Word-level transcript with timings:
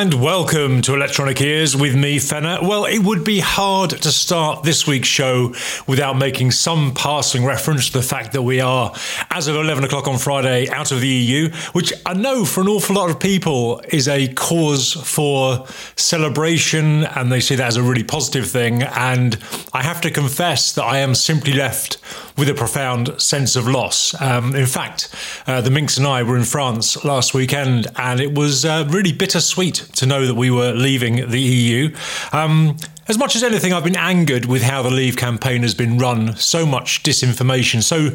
And 0.00 0.14
welcome 0.14 0.80
to 0.82 0.94
Electronic 0.94 1.40
Ears 1.40 1.74
with 1.74 1.96
me, 1.96 2.20
Fenner. 2.20 2.60
Well, 2.62 2.84
it 2.84 3.00
would 3.00 3.24
be 3.24 3.40
hard 3.40 3.90
to 3.90 4.12
start 4.12 4.62
this 4.62 4.86
week's 4.86 5.08
show 5.08 5.52
without 5.88 6.16
making 6.16 6.52
some 6.52 6.94
passing 6.94 7.44
reference 7.44 7.88
to 7.88 7.94
the 7.94 8.02
fact 8.02 8.30
that 8.34 8.42
we 8.42 8.60
are, 8.60 8.94
as 9.32 9.48
of 9.48 9.56
11 9.56 9.82
o'clock 9.82 10.06
on 10.06 10.16
Friday, 10.16 10.68
out 10.68 10.92
of 10.92 11.00
the 11.00 11.08
EU, 11.08 11.50
which 11.72 11.92
I 12.06 12.14
know 12.14 12.44
for 12.44 12.60
an 12.60 12.68
awful 12.68 12.94
lot 12.94 13.10
of 13.10 13.18
people 13.18 13.82
is 13.88 14.06
a 14.06 14.32
cause 14.34 14.92
for 14.92 15.66
celebration, 15.96 17.02
and 17.02 17.32
they 17.32 17.40
see 17.40 17.56
that 17.56 17.66
as 17.66 17.76
a 17.76 17.82
really 17.82 18.04
positive 18.04 18.48
thing. 18.48 18.84
And 18.84 19.36
I 19.72 19.82
have 19.82 20.00
to 20.02 20.12
confess 20.12 20.72
that 20.74 20.84
I 20.84 20.98
am 20.98 21.16
simply 21.16 21.54
left 21.54 21.98
with 22.36 22.48
a 22.48 22.54
profound 22.54 23.20
sense 23.20 23.56
of 23.56 23.66
loss. 23.66 24.14
Um, 24.20 24.54
in 24.54 24.66
fact, 24.66 25.12
uh, 25.48 25.60
the 25.60 25.70
Minx 25.70 25.98
and 25.98 26.06
I 26.06 26.22
were 26.22 26.36
in 26.36 26.44
France 26.44 27.04
last 27.04 27.34
weekend, 27.34 27.88
and 27.96 28.20
it 28.20 28.32
was 28.32 28.64
uh, 28.64 28.86
really 28.88 29.12
bittersweet 29.12 29.87
to 29.96 30.06
know 30.06 30.26
that 30.26 30.34
we 30.34 30.50
were 30.50 30.72
leaving 30.72 31.30
the 31.30 31.40
EU. 31.40 31.94
Um, 32.32 32.76
as 33.08 33.16
much 33.16 33.34
as 33.36 33.42
anything, 33.42 33.72
I've 33.72 33.84
been 33.84 33.96
angered 33.96 34.44
with 34.44 34.62
how 34.62 34.82
the 34.82 34.90
Leave 34.90 35.16
campaign 35.16 35.62
has 35.62 35.74
been 35.74 35.98
run. 35.98 36.36
So 36.36 36.66
much 36.66 37.02
disinformation, 37.02 37.82
so 37.82 38.10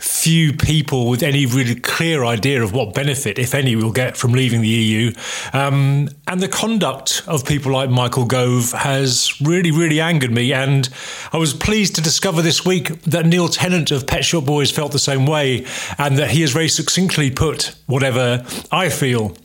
few 0.00 0.54
people 0.54 1.10
with 1.10 1.22
any 1.22 1.44
really 1.44 1.74
clear 1.74 2.24
idea 2.24 2.62
of 2.62 2.72
what 2.72 2.94
benefit, 2.94 3.38
if 3.38 3.54
any, 3.54 3.76
we'll 3.76 3.92
get 3.92 4.16
from 4.16 4.32
leaving 4.32 4.62
the 4.62 4.68
EU. 4.68 5.12
Um, 5.52 6.08
and 6.26 6.40
the 6.40 6.48
conduct 6.48 7.22
of 7.26 7.44
people 7.44 7.72
like 7.72 7.90
Michael 7.90 8.24
Gove 8.24 8.72
has 8.72 9.38
really, 9.42 9.70
really 9.70 10.00
angered 10.00 10.32
me. 10.32 10.52
And 10.54 10.88
I 11.32 11.36
was 11.36 11.52
pleased 11.52 11.96
to 11.96 12.00
discover 12.00 12.40
this 12.40 12.64
week 12.64 13.02
that 13.02 13.26
Neil 13.26 13.48
Tennant 13.48 13.90
of 13.90 14.06
Pet 14.06 14.24
Shop 14.24 14.44
Boys 14.46 14.70
felt 14.70 14.92
the 14.92 14.98
same 14.98 15.26
way, 15.26 15.66
and 15.98 16.16
that 16.16 16.30
he 16.30 16.40
has 16.40 16.52
very 16.52 16.68
succinctly 16.68 17.30
put 17.30 17.74
whatever 17.86 18.44
I 18.72 18.88
feel 18.88 19.36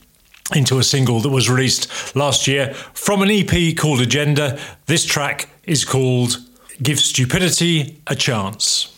into 0.53 0.77
a 0.77 0.83
single 0.83 1.19
that 1.21 1.29
was 1.29 1.49
released 1.49 2.15
last 2.15 2.47
year 2.47 2.73
from 2.93 3.21
an 3.21 3.31
EP 3.31 3.75
called 3.75 4.01
Agenda. 4.01 4.59
This 4.85 5.05
track 5.05 5.49
is 5.63 5.83
called 5.85 6.37
Give 6.81 6.99
Stupidity 6.99 8.01
a 8.07 8.15
Chance. 8.15 8.94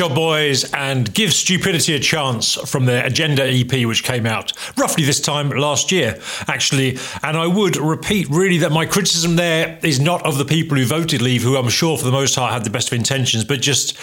Shop 0.00 0.14
Boys 0.14 0.64
and 0.72 1.12
Give 1.12 1.30
Stupidity 1.30 1.94
a 1.94 1.98
Chance 1.98 2.54
from 2.54 2.86
their 2.86 3.04
Agenda 3.04 3.46
EP, 3.46 3.86
which 3.86 4.02
came 4.02 4.24
out 4.24 4.50
roughly 4.78 5.04
this 5.04 5.20
time 5.20 5.50
last 5.50 5.92
year, 5.92 6.18
actually. 6.48 6.96
And 7.22 7.36
I 7.36 7.46
would 7.46 7.76
repeat 7.76 8.26
really 8.30 8.56
that 8.58 8.72
my 8.72 8.86
criticism 8.86 9.36
there 9.36 9.78
is 9.82 10.00
not 10.00 10.24
of 10.24 10.38
the 10.38 10.46
people 10.46 10.78
who 10.78 10.86
voted 10.86 11.20
Leave, 11.20 11.42
who 11.42 11.54
I'm 11.54 11.68
sure 11.68 11.98
for 11.98 12.04
the 12.06 12.12
most 12.12 12.34
part 12.34 12.50
had 12.50 12.64
the 12.64 12.70
best 12.70 12.88
of 12.88 12.94
intentions, 12.94 13.44
but 13.44 13.60
just 13.60 13.94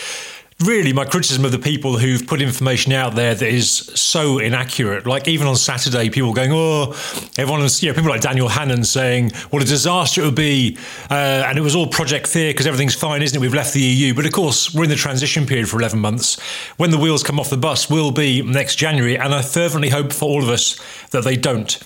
really 0.62 0.92
my 0.92 1.06
criticism 1.06 1.46
of 1.46 1.52
the 1.52 1.60
people 1.60 1.98
who've 1.98 2.26
put 2.26 2.42
information 2.42 2.92
out 2.92 3.14
there 3.14 3.36
that 3.36 3.48
is 3.48 3.70
so 3.70 4.40
inaccurate. 4.40 5.06
Like 5.06 5.28
even 5.28 5.46
on 5.46 5.56
Saturday, 5.56 6.10
people 6.10 6.34
going, 6.34 6.52
"Oh, 6.52 6.96
everyone's," 7.38 7.84
you 7.84 7.90
know, 7.90 7.96
people 7.96 8.10
like 8.10 8.22
Daniel 8.22 8.48
Hannan 8.48 8.84
saying, 8.84 9.32
"What 9.52 9.62
a 9.62 9.66
disaster 9.66 10.22
it 10.22 10.26
would 10.26 10.36
be," 10.36 10.78
uh, 11.12 11.44
and 11.48 11.58
it 11.58 11.62
was 11.62 11.76
all 11.76 11.88
Project 11.88 12.28
Fear 12.28 12.52
because 12.52 12.66
everything's 12.66 12.96
fine, 12.96 13.22
isn't 13.22 13.38
it? 13.38 13.40
We've 13.42 13.54
left 13.54 13.74
the 13.74 13.82
EU, 13.82 14.14
but 14.14 14.26
of 14.26 14.32
course 14.32 14.74
we're 14.74 14.86
in 14.86 14.90
the 14.90 14.96
transition 14.96 15.46
period 15.46 15.70
for 15.70 15.78
11 15.80 16.00
months. 16.00 16.40
When 16.78 16.90
the 16.90 16.98
wheels 16.98 17.24
come 17.24 17.40
off 17.40 17.50
the 17.50 17.58
bus, 17.58 17.90
will 17.90 18.12
be 18.12 18.42
next 18.42 18.76
January, 18.78 19.18
and 19.18 19.36
I 19.36 19.44
fervently 19.44 19.90
hope 19.90 20.12
for 20.12 20.26
all 20.26 20.42
of 20.42 20.50
us 20.50 20.80
that 21.12 21.24
they 21.24 21.36
don't. 21.36 21.78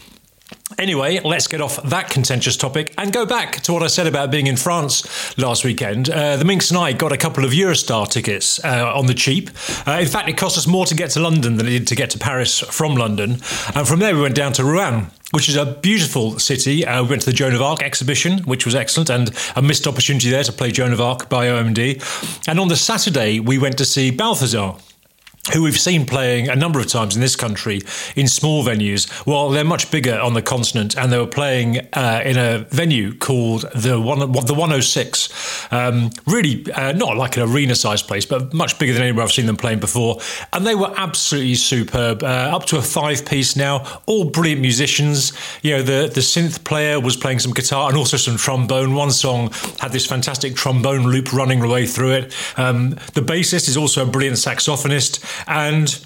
Anyway, 0.81 1.19
let's 1.19 1.45
get 1.45 1.61
off 1.61 1.79
that 1.83 2.09
contentious 2.09 2.57
topic 2.57 2.91
and 2.97 3.13
go 3.13 3.23
back 3.23 3.61
to 3.61 3.71
what 3.71 3.83
I 3.83 3.87
said 3.87 4.07
about 4.07 4.31
being 4.31 4.47
in 4.47 4.57
France 4.57 5.37
last 5.37 5.63
weekend. 5.63 6.09
Uh, 6.09 6.37
the 6.37 6.43
Minx 6.43 6.71
and 6.71 6.79
I 6.79 6.91
got 6.91 7.11
a 7.11 7.17
couple 7.17 7.45
of 7.45 7.51
Eurostar 7.51 8.09
tickets 8.09 8.59
uh, 8.65 8.91
on 8.95 9.05
the 9.05 9.13
cheap. 9.13 9.51
Uh, 9.85 9.99
in 10.01 10.07
fact, 10.07 10.27
it 10.27 10.37
cost 10.37 10.57
us 10.57 10.65
more 10.65 10.87
to 10.87 10.95
get 10.95 11.11
to 11.11 11.19
London 11.19 11.57
than 11.57 11.67
it 11.67 11.69
did 11.69 11.87
to 11.89 11.95
get 11.95 12.09
to 12.09 12.17
Paris 12.17 12.61
from 12.61 12.95
London. 12.95 13.33
And 13.75 13.87
from 13.87 13.99
there, 13.99 14.15
we 14.15 14.23
went 14.23 14.33
down 14.33 14.53
to 14.53 14.63
Rouen 14.63 15.11
which 15.33 15.47
is 15.47 15.55
a 15.55 15.65
beautiful 15.65 16.37
city. 16.39 16.85
Uh, 16.85 17.01
we 17.03 17.09
went 17.11 17.21
to 17.21 17.29
the 17.29 17.35
Joan 17.35 17.55
of 17.55 17.61
Arc 17.61 17.81
exhibition, 17.81 18.39
which 18.39 18.65
was 18.65 18.75
excellent, 18.75 19.09
and 19.09 19.31
a 19.55 19.61
missed 19.61 19.87
opportunity 19.87 20.29
there 20.29 20.43
to 20.43 20.51
play 20.51 20.71
Joan 20.71 20.91
of 20.91 20.99
Arc 20.99 21.29
by 21.29 21.47
OMD. 21.47 22.49
And 22.49 22.59
on 22.59 22.67
the 22.67 22.75
Saturday, 22.75 23.39
we 23.39 23.57
went 23.57 23.77
to 23.77 23.85
see 23.85 24.11
Balthazar 24.11 24.75
who 25.53 25.63
we've 25.63 25.79
seen 25.79 26.05
playing 26.05 26.49
a 26.49 26.55
number 26.55 26.79
of 26.79 26.85
times 26.85 27.15
in 27.15 27.21
this 27.21 27.35
country 27.35 27.81
in 28.15 28.27
small 28.27 28.63
venues. 28.63 29.25
Well, 29.25 29.49
they're 29.49 29.63
much 29.63 29.89
bigger 29.89 30.19
on 30.19 30.35
the 30.35 30.41
continent, 30.41 30.95
and 30.95 31.11
they 31.11 31.17
were 31.17 31.25
playing 31.25 31.79
uh, 31.93 32.21
in 32.23 32.37
a 32.37 32.59
venue 32.69 33.15
called 33.15 33.65
the 33.73 33.99
one, 33.99 34.19
the 34.19 34.53
106. 34.53 35.67
Um, 35.71 36.11
really, 36.27 36.71
uh, 36.73 36.91
not 36.91 37.17
like 37.17 37.37
an 37.37 37.43
arena-sized 37.43 38.07
place, 38.07 38.25
but 38.25 38.53
much 38.53 38.77
bigger 38.77 38.93
than 38.93 39.01
anywhere 39.01 39.23
I've 39.23 39.31
seen 39.31 39.47
them 39.47 39.57
playing 39.57 39.79
before. 39.79 40.19
And 40.53 40.65
they 40.65 40.75
were 40.75 40.93
absolutely 40.95 41.55
superb. 41.55 42.23
Uh, 42.23 42.27
up 42.27 42.65
to 42.65 42.77
a 42.77 42.81
five-piece 42.81 43.55
now, 43.55 44.01
all 44.05 44.25
brilliant 44.25 44.61
musicians. 44.61 45.33
You 45.63 45.77
know, 45.77 45.81
the 45.81 46.11
the 46.13 46.21
synth 46.21 46.63
player 46.63 46.99
was 46.99 47.17
playing 47.17 47.39
some 47.39 47.53
guitar 47.53 47.89
and 47.89 47.97
also 47.97 48.15
some 48.15 48.37
trombone. 48.37 48.93
One 48.93 49.11
song 49.11 49.51
had 49.79 49.91
this 49.91 50.05
fantastic 50.05 50.55
trombone 50.55 51.07
loop 51.07 51.33
running 51.33 51.61
the 51.61 51.67
way 51.67 51.87
through 51.87 52.11
it. 52.11 52.35
Um, 52.57 52.91
the 53.15 53.21
bassist 53.21 53.67
is 53.67 53.75
also 53.75 54.03
a 54.03 54.05
brilliant 54.05 54.37
saxophonist 54.37 55.30
and 55.47 56.05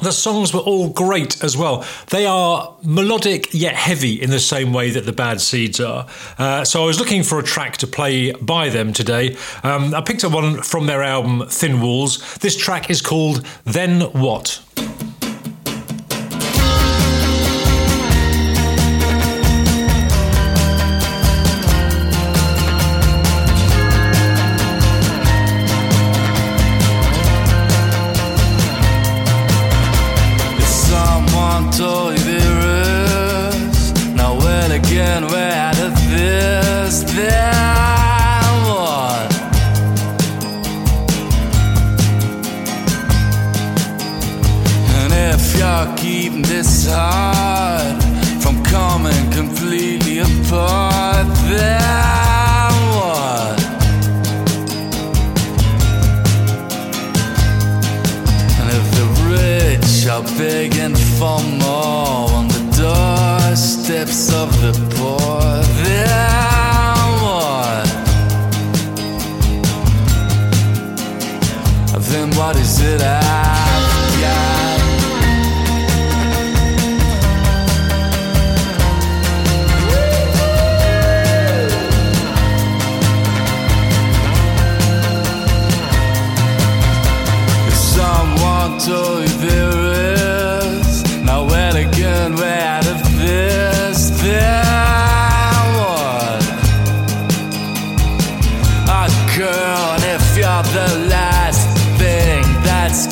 the 0.00 0.12
songs 0.12 0.54
were 0.54 0.60
all 0.60 0.88
great 0.88 1.42
as 1.44 1.56
well. 1.56 1.84
They 2.08 2.26
are 2.26 2.74
melodic 2.82 3.52
yet 3.52 3.74
heavy 3.74 4.20
in 4.20 4.30
the 4.30 4.40
same 4.40 4.72
way 4.72 4.90
that 4.90 5.04
the 5.04 5.12
Bad 5.12 5.40
Seeds 5.40 5.78
are. 5.78 6.06
Uh, 6.38 6.64
so 6.64 6.82
I 6.82 6.86
was 6.86 6.98
looking 6.98 7.22
for 7.22 7.38
a 7.38 7.42
track 7.42 7.76
to 7.78 7.86
play 7.86 8.32
by 8.32 8.70
them 8.70 8.92
today. 8.92 9.36
Um, 9.62 9.94
I 9.94 10.00
picked 10.00 10.24
up 10.24 10.32
one 10.32 10.62
from 10.62 10.86
their 10.86 11.02
album 11.02 11.46
Thin 11.48 11.80
Walls. 11.80 12.34
This 12.38 12.56
track 12.56 12.88
is 12.90 13.02
called 13.02 13.44
Then 13.64 14.00
What? 14.12 14.62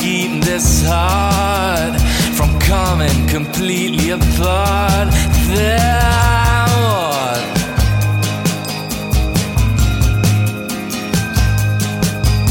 keep 0.09 0.43
this 0.43 0.83
heart 0.87 1.95
from 2.37 2.51
coming 2.61 3.19
completely 3.29 4.11
apart. 4.11 5.09
Then 5.55 6.67
what? 6.83 7.43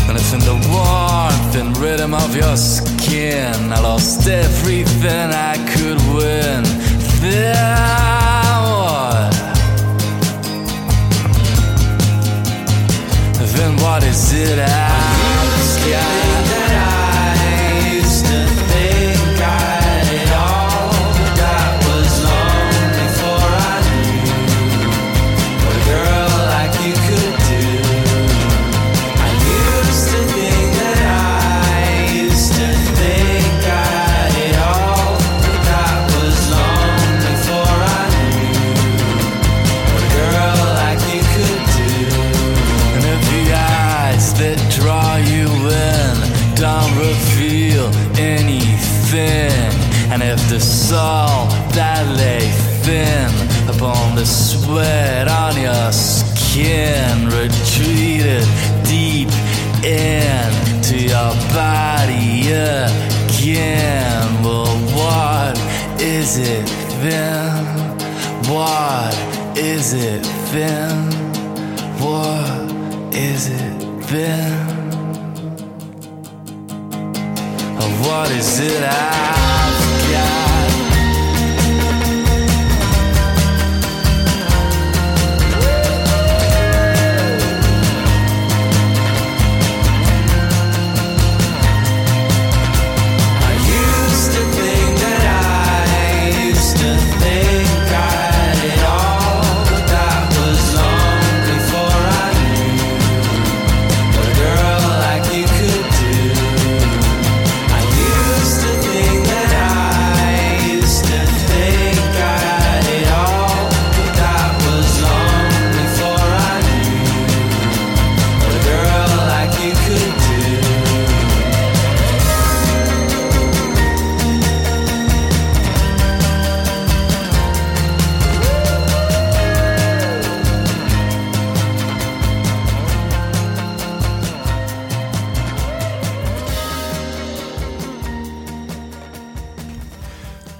And 0.07 0.15
if 0.21 0.29
in 0.35 0.41
the 0.51 0.57
warmth 0.73 1.55
and 1.61 1.69
rhythm 1.77 2.13
of 2.13 2.35
your 2.35 2.55
skin, 2.57 3.55
I 3.75 3.79
lost 3.89 4.27
everything 4.27 5.27
I 5.51 5.55
could 5.73 5.99
win. 6.15 6.61
Then 7.21 8.57
what? 8.71 9.33
Then 13.55 13.73
what 13.83 14.03
is 14.03 14.33
it 14.33 14.59
I? 14.59 14.96
all 50.91 51.47
that 51.73 52.05
lay 52.15 52.47
thin 52.83 53.29
upon 53.67 54.15
the 54.15 54.25
sweat 54.25 55.27
on 55.27 55.59
your 55.59 55.91
skin, 55.91 57.25
retreated 57.27 58.47
deep 58.83 59.29
into 59.83 60.97
your 60.97 61.33
body 61.51 62.47
again. 62.51 64.43
Well, 64.43 64.77
what 64.95 65.57
is 66.01 66.37
it 66.37 66.65
then? 67.01 67.65
What 68.49 69.13
is 69.57 69.93
it 69.93 70.23
then? 70.51 71.11
What 71.99 73.13
is 73.13 73.49
it 73.49 74.07
then? 74.07 74.67
What 78.03 78.31
is 78.31 78.59
it 78.59 78.83
I? 78.83 79.66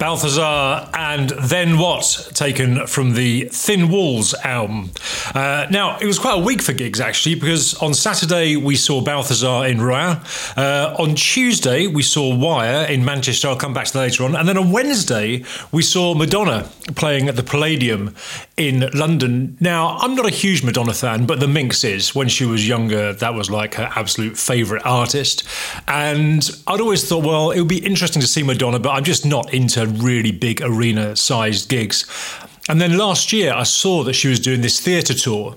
Balthazar 0.07 0.89
and 0.93 1.31
Then 1.31 1.77
What, 1.77 2.29
taken 2.33 2.87
from 2.87 3.15
the 3.15 3.49
Thin 3.51 3.89
Walls 3.89 4.33
album. 4.35 4.91
Uh, 5.33 5.67
now, 5.69 5.97
it 5.99 6.05
was 6.05 6.19
quite 6.19 6.37
a 6.37 6.41
week 6.41 6.61
for 6.61 6.73
gigs 6.73 6.99
actually, 6.99 7.35
because 7.35 7.73
on 7.75 7.93
Saturday 7.93 8.55
we 8.55 8.75
saw 8.75 9.01
Balthazar 9.01 9.65
in 9.65 9.81
Rouen. 9.81 10.17
Uh, 10.55 10.95
on 10.99 11.15
Tuesday 11.15 11.87
we 11.87 12.03
saw 12.03 12.35
Wire 12.35 12.85
in 12.85 13.03
Manchester. 13.03 13.47
I'll 13.47 13.55
come 13.55 13.73
back 13.73 13.87
to 13.87 13.93
that 13.93 13.99
later 13.99 14.23
on. 14.23 14.35
And 14.35 14.47
then 14.47 14.57
on 14.57 14.71
Wednesday 14.71 15.43
we 15.71 15.81
saw 15.81 16.13
Madonna 16.13 16.69
playing 16.95 17.27
at 17.27 17.35
the 17.35 17.43
Palladium 17.43 18.15
in 18.55 18.89
London. 18.93 19.57
Now, 19.59 19.97
I'm 19.97 20.15
not 20.15 20.25
a 20.25 20.31
huge 20.31 20.63
Madonna 20.63 20.93
fan, 20.93 21.25
but 21.25 21.39
the 21.39 21.47
Minx 21.47 21.83
is. 21.83 22.15
When 22.15 22.27
she 22.27 22.45
was 22.45 22.67
younger, 22.67 23.13
that 23.13 23.33
was 23.33 23.49
like 23.49 23.75
her 23.75 23.89
absolute 23.95 24.37
favourite 24.37 24.85
artist. 24.85 25.43
And 25.87 26.49
I'd 26.65 26.81
always 26.81 27.07
thought, 27.07 27.23
well, 27.23 27.51
it 27.51 27.59
would 27.59 27.67
be 27.67 27.85
interesting 27.85 28.21
to 28.21 28.27
see 28.27 28.43
Madonna, 28.43 28.79
but 28.79 28.89
I'm 28.91 29.03
just 29.03 29.25
not 29.25 29.53
into 29.53 29.85
really 29.85 30.31
big 30.31 30.61
arena 30.61 31.15
sized 31.15 31.69
gigs. 31.69 32.05
And 32.69 32.81
then 32.81 32.97
last 32.97 33.31
year, 33.31 33.53
I 33.53 33.63
saw 33.63 34.03
that 34.03 34.13
she 34.13 34.27
was 34.27 34.39
doing 34.39 34.61
this 34.61 34.79
theatre 34.79 35.13
tour. 35.13 35.55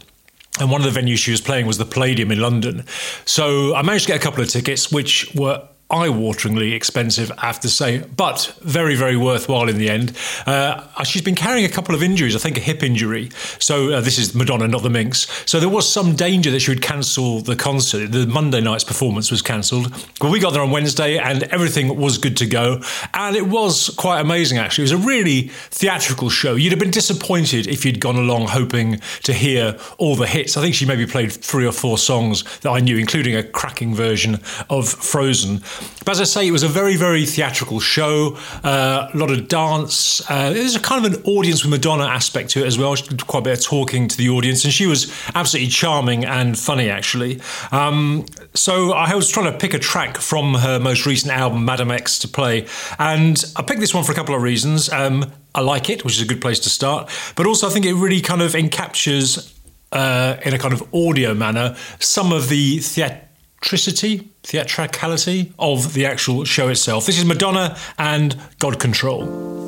And 0.58 0.70
one 0.70 0.84
of 0.84 0.92
the 0.92 1.00
venues 1.00 1.18
she 1.18 1.30
was 1.30 1.40
playing 1.40 1.66
was 1.66 1.78
the 1.78 1.84
Palladium 1.84 2.30
in 2.30 2.40
London. 2.40 2.84
So 3.24 3.74
I 3.74 3.82
managed 3.82 4.06
to 4.06 4.12
get 4.12 4.20
a 4.20 4.22
couple 4.22 4.42
of 4.42 4.48
tickets, 4.48 4.92
which 4.92 5.32
were 5.34 5.66
eye-wateringly 5.90 6.72
expensive, 6.72 7.32
I 7.38 7.46
have 7.46 7.60
to 7.60 7.68
say, 7.68 7.98
but 8.16 8.54
very, 8.60 8.94
very 8.94 9.16
worthwhile 9.16 9.68
in 9.68 9.78
the 9.78 9.90
end. 9.90 10.16
Uh, 10.46 11.02
she's 11.04 11.22
been 11.22 11.34
carrying 11.34 11.64
a 11.64 11.68
couple 11.68 11.94
of 11.94 12.02
injuries, 12.02 12.36
I 12.36 12.38
think 12.38 12.56
a 12.56 12.60
hip 12.60 12.82
injury. 12.82 13.30
So 13.58 13.92
uh, 13.92 14.00
this 14.00 14.18
is 14.18 14.34
Madonna, 14.34 14.68
not 14.68 14.82
the 14.82 14.90
Minx. 14.90 15.26
So 15.46 15.60
there 15.60 15.68
was 15.68 15.90
some 15.90 16.14
danger 16.14 16.50
that 16.50 16.60
she 16.60 16.70
would 16.70 16.82
cancel 16.82 17.40
the 17.40 17.56
concert. 17.56 18.12
The 18.12 18.26
Monday 18.26 18.60
night's 18.60 18.84
performance 18.84 19.30
was 19.30 19.42
cancelled, 19.42 19.90
but 20.20 20.30
we 20.30 20.38
got 20.38 20.52
there 20.52 20.62
on 20.62 20.70
Wednesday, 20.70 21.18
and 21.18 21.42
everything 21.44 21.96
was 21.96 22.18
good 22.18 22.36
to 22.38 22.46
go. 22.46 22.82
And 23.14 23.36
it 23.36 23.46
was 23.46 23.90
quite 23.96 24.20
amazing, 24.20 24.58
actually. 24.58 24.82
It 24.82 24.92
was 24.92 25.04
a 25.04 25.06
really 25.06 25.48
theatrical 25.70 26.30
show. 26.30 26.54
You'd 26.54 26.72
have 26.72 26.78
been 26.78 26.90
disappointed 26.90 27.66
if 27.66 27.84
you'd 27.84 28.00
gone 28.00 28.16
along 28.16 28.48
hoping 28.48 29.00
to 29.22 29.32
hear 29.32 29.78
all 29.98 30.16
the 30.16 30.26
hits. 30.26 30.56
I 30.56 30.60
think 30.60 30.74
she 30.74 30.86
maybe 30.86 31.06
played 31.06 31.32
three 31.32 31.66
or 31.66 31.72
four 31.72 31.98
songs 31.98 32.44
that 32.60 32.70
I 32.70 32.80
knew, 32.80 32.96
including 32.96 33.34
a 33.34 33.42
cracking 33.42 33.94
version 33.94 34.40
of 34.68 34.88
Frozen. 34.88 35.62
But 36.04 36.12
as 36.12 36.20
I 36.20 36.24
say, 36.24 36.46
it 36.46 36.50
was 36.50 36.62
a 36.62 36.68
very, 36.68 36.96
very 36.96 37.26
theatrical 37.26 37.78
show, 37.78 38.36
uh, 38.64 39.10
a 39.12 39.16
lot 39.16 39.30
of 39.30 39.48
dance. 39.48 40.22
Uh, 40.30 40.50
there's 40.50 40.74
a 40.74 40.80
kind 40.80 41.04
of 41.04 41.12
an 41.12 41.22
audience 41.24 41.62
with 41.62 41.70
Madonna 41.70 42.04
aspect 42.04 42.50
to 42.50 42.60
it 42.60 42.66
as 42.66 42.78
well. 42.78 42.94
She 42.94 43.06
did 43.06 43.26
quite 43.26 43.40
a 43.40 43.42
bit 43.42 43.58
of 43.58 43.64
talking 43.64 44.08
to 44.08 44.16
the 44.16 44.28
audience, 44.30 44.64
and 44.64 44.72
she 44.72 44.86
was 44.86 45.12
absolutely 45.34 45.70
charming 45.70 46.24
and 46.24 46.58
funny, 46.58 46.88
actually. 46.88 47.40
Um, 47.70 48.26
so 48.54 48.92
I 48.92 49.14
was 49.14 49.30
trying 49.30 49.52
to 49.52 49.58
pick 49.58 49.74
a 49.74 49.78
track 49.78 50.16
from 50.16 50.54
her 50.54 50.80
most 50.80 51.06
recent 51.06 51.32
album, 51.32 51.64
Madame 51.64 51.90
X, 51.90 52.18
to 52.20 52.28
play, 52.28 52.66
and 52.98 53.44
I 53.56 53.62
picked 53.62 53.80
this 53.80 53.94
one 53.94 54.04
for 54.04 54.12
a 54.12 54.14
couple 54.14 54.34
of 54.34 54.42
reasons. 54.42 54.90
Um, 54.90 55.30
I 55.54 55.60
like 55.60 55.90
it, 55.90 56.04
which 56.04 56.16
is 56.16 56.22
a 56.22 56.26
good 56.26 56.40
place 56.40 56.60
to 56.60 56.70
start, 56.70 57.10
but 57.36 57.46
also 57.46 57.66
I 57.66 57.70
think 57.70 57.84
it 57.84 57.94
really 57.94 58.20
kind 58.20 58.40
of 58.40 58.52
encaptures, 58.52 59.52
uh, 59.92 60.36
in 60.44 60.54
a 60.54 60.58
kind 60.58 60.72
of 60.72 60.82
audio 60.94 61.34
manner, 61.34 61.76
some 61.98 62.32
of 62.32 62.48
the 62.48 62.78
theatrical 62.78 63.29
theatricity, 63.60 64.28
theatricality 64.42 65.52
of 65.58 65.92
the 65.92 66.06
actual 66.06 66.44
show 66.44 66.68
itself. 66.68 67.06
This 67.06 67.18
is 67.18 67.24
Madonna 67.24 67.76
and 67.98 68.34
God 68.58 68.80
Control. 68.80 69.22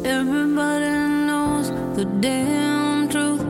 Everybody 0.07 0.87
knows 1.27 1.69
the 1.97 2.07
damn 2.21 3.09
truth. 3.11 3.43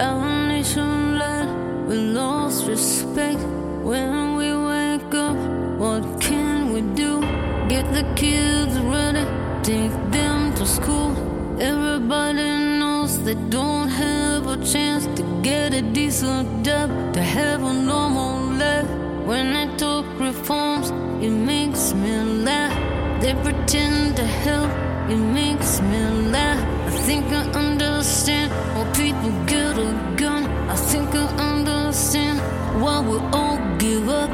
Our 0.00 0.48
nation 0.48 1.18
led, 1.18 1.86
we 1.86 1.96
lost 1.96 2.66
respect 2.66 3.40
when 3.84 4.36
we 4.36 4.48
wake 4.56 5.14
up. 5.14 5.36
What 5.78 6.20
can 6.20 6.72
we 6.72 6.80
do? 6.94 7.20
Get 7.68 7.92
the 7.92 8.10
kids 8.16 8.78
ready, 8.80 9.24
take 9.62 9.92
them 10.10 10.54
to 10.54 10.66
school. 10.66 11.12
Everybody 11.60 12.78
knows 12.78 13.22
they 13.22 13.34
don't 13.34 13.88
have 13.88 14.46
a 14.46 14.56
chance 14.64 15.04
to 15.18 15.22
get 15.42 15.74
a 15.74 15.82
decent 15.82 16.64
job, 16.64 16.88
to 17.12 17.22
have 17.22 17.62
a 17.62 17.72
normal 17.74 18.56
life. 18.56 19.09
When 19.30 19.54
I 19.54 19.66
talk 19.76 20.06
reforms, 20.18 20.90
it 21.22 21.30
makes 21.30 21.94
me 21.94 22.14
laugh. 22.42 22.74
They 23.22 23.32
pretend 23.34 24.16
to 24.16 24.24
help, 24.24 24.68
it 25.08 25.22
makes 25.38 25.80
me 25.80 26.02
laugh. 26.34 26.58
I 26.88 26.90
think 27.06 27.26
I 27.26 27.42
understand 27.52 28.50
why 28.74 28.90
people 28.90 29.30
get 29.46 29.78
a 29.78 29.92
gun. 30.16 30.46
I 30.68 30.74
think 30.74 31.14
I 31.14 31.26
understand 31.48 32.40
why 32.82 32.98
we 33.08 33.18
all 33.32 33.58
give 33.78 34.08
up. 34.08 34.30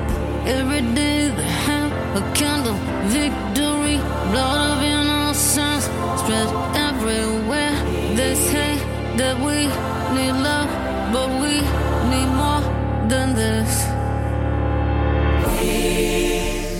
Every 0.46 0.80
day 0.80 1.28
they 1.28 1.50
have 1.68 1.92
a 2.16 2.22
kind 2.32 2.66
of 2.66 2.76
victory. 3.12 3.98
Blood 4.32 4.78
of 4.78 4.82
innocence 4.82 5.84
spread 6.20 6.48
everywhere. 6.88 7.76
They 8.16 8.34
say 8.34 8.78
that 9.18 9.36
we 9.44 9.68
need 10.16 10.36
love, 10.48 10.70
but 11.12 11.28
we 11.42 11.60
need 12.10 12.30
more 12.40 12.64
than 13.10 13.34
this. 13.34 14.05
This 15.66 16.76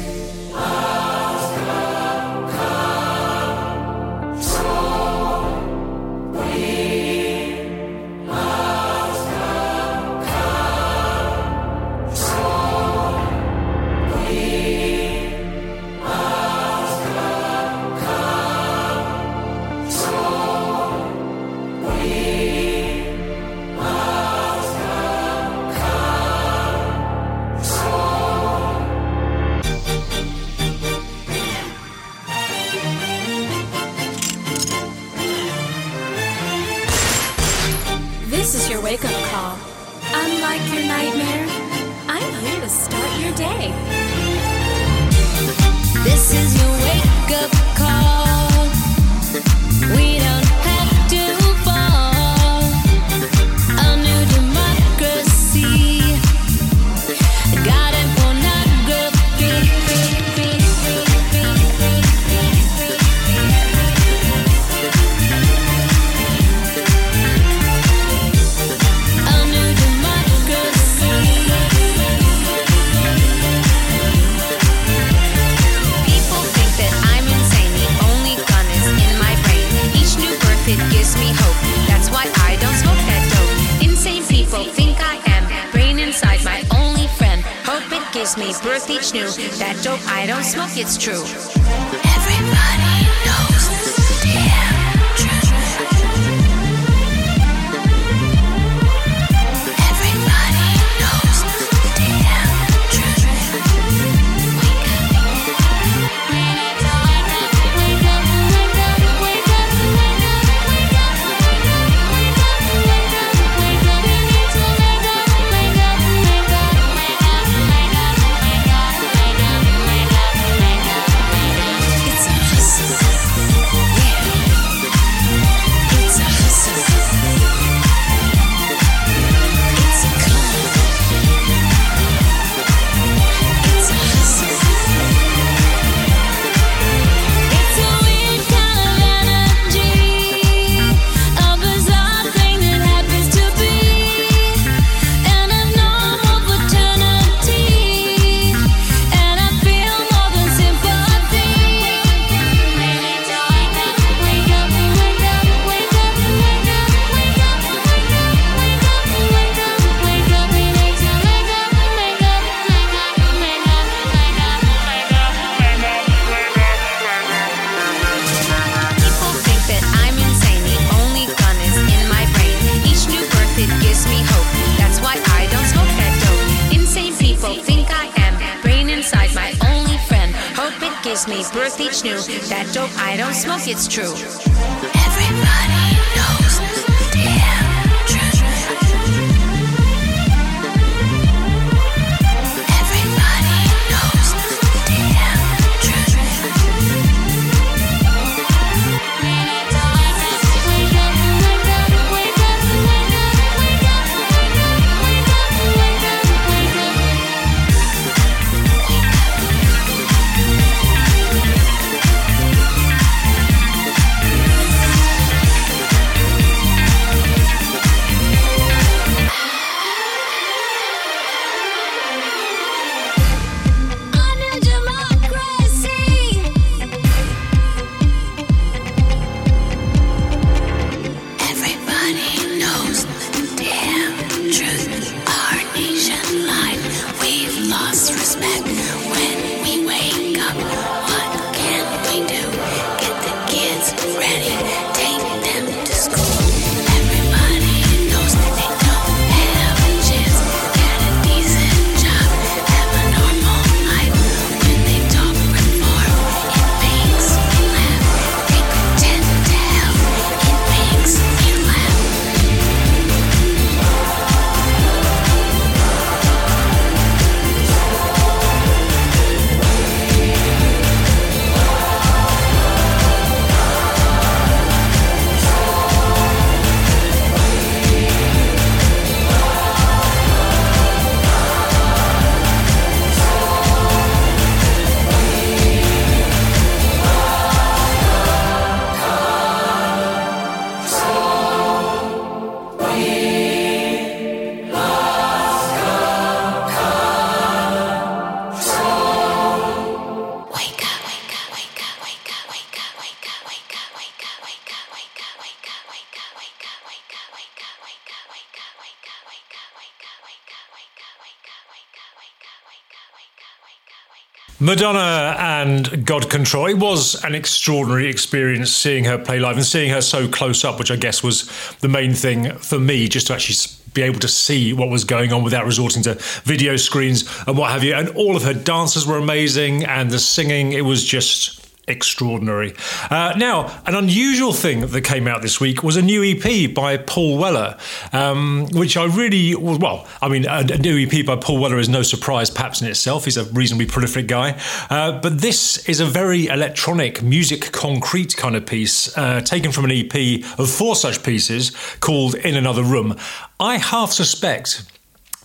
Madonna 314.67 315.37
and 315.39 316.05
God 316.05 316.29
Control. 316.29 316.67
It 316.67 316.79
was 316.79 317.23
an 317.23 317.37
extraordinary 317.37 318.11
experience 318.11 318.73
seeing 318.73 319.05
her 319.05 319.17
play 319.17 319.39
live 319.39 319.57
and 319.57 319.65
seeing 319.65 319.91
her 319.91 320.01
so 320.01 320.27
close 320.27 320.65
up, 320.65 320.81
which 320.81 320.91
I 320.91 320.97
guess 320.97 321.23
was 321.23 321.49
the 321.83 321.89
main 321.89 322.15
thing 322.15 322.51
for 322.57 322.81
me, 322.81 323.07
just 323.07 323.29
to 323.29 323.35
actually 323.35 323.79
be 323.95 324.03
able 324.03 324.19
to 324.19 324.27
see 324.27 324.73
what 324.73 324.89
was 324.89 325.05
going 325.05 325.33
on 325.33 325.45
without 325.45 325.67
resorting 325.67 326.03
to 326.03 326.15
video 326.43 326.75
screens 326.77 327.33
and 327.47 327.57
what 327.57 327.71
have 327.71 327.85
you. 327.85 327.95
And 327.95 328.09
all 328.17 328.35
of 328.35 328.43
her 328.43 328.55
dances 328.55 329.07
were 329.07 329.19
amazing, 329.19 329.85
and 329.85 330.11
the 330.11 330.19
singing, 330.19 330.73
it 330.73 330.85
was 330.85 331.05
just 331.05 331.66
extraordinary. 331.89 332.75
Uh, 333.11 333.35
now, 333.37 333.81
an 333.87 333.95
unusual 333.95 334.53
thing 334.53 334.81
that 334.89 335.03
came 335.03 335.29
out 335.29 335.43
this 335.43 335.61
week 335.61 335.83
was 335.83 335.97
a 335.97 336.03
new 336.03 336.25
EP 336.25 336.75
by 336.75 336.97
Paul 336.97 337.39
Weller, 337.39 337.77
um, 338.13 338.67
which 338.73 338.97
I 338.97 339.05
really 339.05 339.55
well. 339.55 340.07
I 340.21 340.29
mean, 340.29 340.47
a, 340.47 340.61
a 340.61 340.79
new 340.79 341.07
EP 341.07 341.25
by 341.25 341.37
Paul 341.37 341.59
Weller 341.61 341.79
is 341.79 341.89
no 341.89 342.03
surprise, 342.03 342.51
perhaps 342.51 342.83
in 342.83 342.89
itself. 342.89 343.25
He's 343.25 343.37
a 343.37 343.45
reasonably 343.45 343.87
prolific 343.87 344.27
guy, 344.27 344.61
uh, 344.91 345.21
but 345.21 345.41
this 345.41 345.89
is 345.89 346.01
a 346.01 346.07
very 346.07 346.47
electronic, 346.47 347.23
musique 347.23 347.73
concrète 347.73 348.37
kind 348.37 348.57
of 348.57 348.67
piece, 348.67 349.17
uh, 349.17 349.41
taken 349.41 349.73
from 349.73 349.85
an 349.85 349.93
EP 349.93 350.45
of 350.59 350.69
four 350.71 350.97
such 350.97 351.23
pieces 351.23 351.71
called 352.01 352.35
"In 352.35 352.57
Another 352.57 352.83
Room." 352.83 353.17
I 353.59 353.79
half 353.79 354.13
suspect 354.13 354.83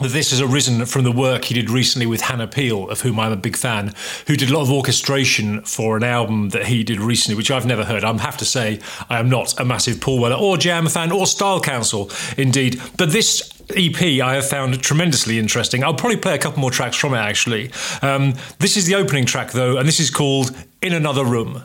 this 0.08 0.32
has 0.32 0.42
arisen 0.42 0.86
from 0.86 1.04
the 1.04 1.12
work 1.12 1.46
he 1.46 1.54
did 1.54 1.70
recently 1.70 2.06
with 2.06 2.22
Hannah 2.22 2.48
Peel, 2.48 2.90
of 2.90 3.02
whom 3.02 3.20
I'm 3.20 3.32
a 3.32 3.38
big 3.38 3.56
fan, 3.56 3.94
who 4.28 4.36
did 4.36 4.50
a 4.50 4.54
lot 4.54 4.64
of 4.64 4.72
orchestration 4.72 5.62
for 5.62 5.98
an 5.98 6.04
album 6.04 6.50
that 6.50 6.68
he 6.68 6.84
did 6.84 7.00
recently, 7.00 7.36
which 7.36 7.52
I've 7.52 7.66
never 7.66 7.86
heard. 7.86 8.04
I 8.04 8.18
have 8.18 8.38
to 8.38 8.46
say, 8.46 8.80
I 9.10 9.20
am 9.20 9.30
not 9.30 9.60
a 9.60 9.66
massive 9.66 10.02
Paul 10.02 10.20
Weller 10.20 10.36
or 10.36 10.58
Jam 10.58 10.88
fan 10.88 11.12
or 11.12 11.28
Style 11.28 11.62
Council, 11.62 12.10
indeed. 12.38 12.82
But 12.98 13.12
this 13.12 13.42
EP 13.76 14.02
I 14.22 14.36
have 14.36 14.48
found 14.48 14.82
tremendously 14.82 15.40
interesting. 15.40 15.84
I'll 15.84 15.94
probably 15.94 16.18
play 16.18 16.36
a 16.36 16.40
couple 16.40 16.60
more 16.60 16.72
tracks 16.72 16.98
from 16.98 17.14
it, 17.14 17.20
actually. 17.20 17.72
Um, 18.02 18.34
this 18.60 18.78
is 18.78 18.86
the 18.86 18.96
opening 18.96 19.26
track, 19.26 19.52
though, 19.52 19.78
and 19.78 19.88
this 19.88 20.00
is 20.00 20.10
called 20.10 20.52
In 20.82 20.94
Another 20.94 21.26
Room. 21.26 21.64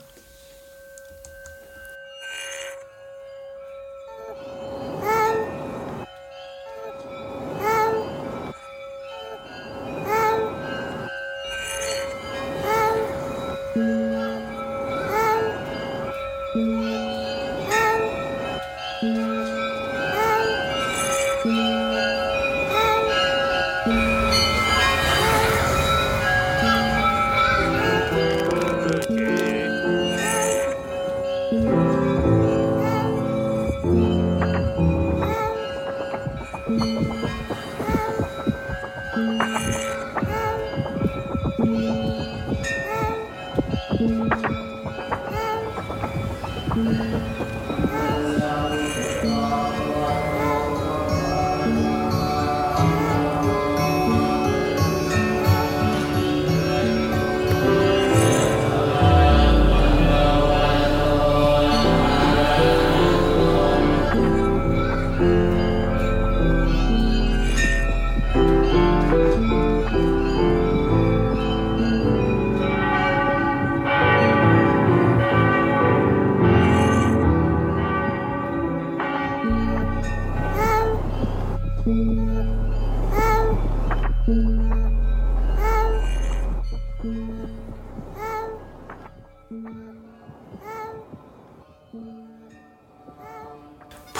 Um. 81.86 82.56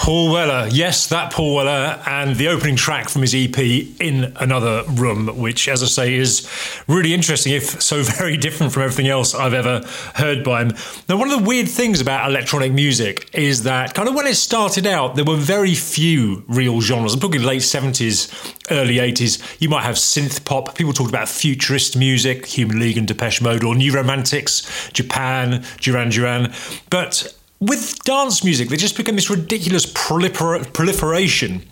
Paul 0.07 0.31
Weller, 0.31 0.69
yes, 0.71 1.07
that 1.07 1.33
Paul 1.33 1.53
Weller, 1.53 2.01
and 2.05 2.37
the 2.37 2.47
opening 2.47 2.77
track 2.77 3.09
from 3.09 3.23
his 3.23 3.35
EP, 3.35 3.59
In 3.59 4.31
Another 4.37 4.85
Room, 4.91 5.27
which, 5.37 5.67
as 5.67 5.83
I 5.83 5.87
say, 5.87 6.13
is 6.15 6.49
really 6.87 7.13
interesting, 7.13 7.51
if 7.51 7.81
so 7.81 8.01
very 8.17 8.37
different 8.37 8.71
from 8.71 8.83
everything 8.83 9.09
else 9.09 9.35
I've 9.35 9.53
ever 9.53 9.81
heard 10.15 10.45
by 10.45 10.61
him. 10.61 10.69
Now, 11.09 11.17
one 11.17 11.29
of 11.29 11.37
the 11.37 11.45
weird 11.45 11.67
things 11.67 11.99
about 11.99 12.29
electronic 12.29 12.71
music 12.71 13.29
is 13.33 13.63
that 13.63 13.95
kind 13.95 14.07
of 14.07 14.15
when 14.15 14.27
it 14.27 14.35
started 14.35 14.87
out, 14.87 15.17
there 15.17 15.25
were 15.25 15.35
very 15.35 15.75
few 15.75 16.45
real 16.47 16.79
genres. 16.79 17.13
I'm 17.13 17.19
talking 17.19 17.43
late 17.43 17.61
70s, 17.61 18.55
early 18.71 18.99
80s. 18.99 19.59
You 19.59 19.67
might 19.67 19.83
have 19.83 19.95
synth 19.95 20.45
pop, 20.45 20.73
people 20.73 20.93
talked 20.93 21.09
about 21.09 21.27
futurist 21.27 21.97
music, 21.97 22.45
Human 22.45 22.79
League 22.79 22.97
and 22.97 23.09
Depeche 23.09 23.41
Mode, 23.41 23.65
or 23.65 23.75
New 23.75 23.91
Romantics, 23.91 24.89
Japan, 24.93 25.65
Duran 25.81 26.11
Duran. 26.11 26.53
But 26.89 27.36
with 27.59 28.03
dance 28.03 28.43
music, 28.43 28.69
there 28.69 28.77
just 28.77 28.97
became 28.97 29.15
this 29.15 29.29
ridiculous 29.29 29.85
prolifer- 29.85 30.71
proliferation 30.73 31.63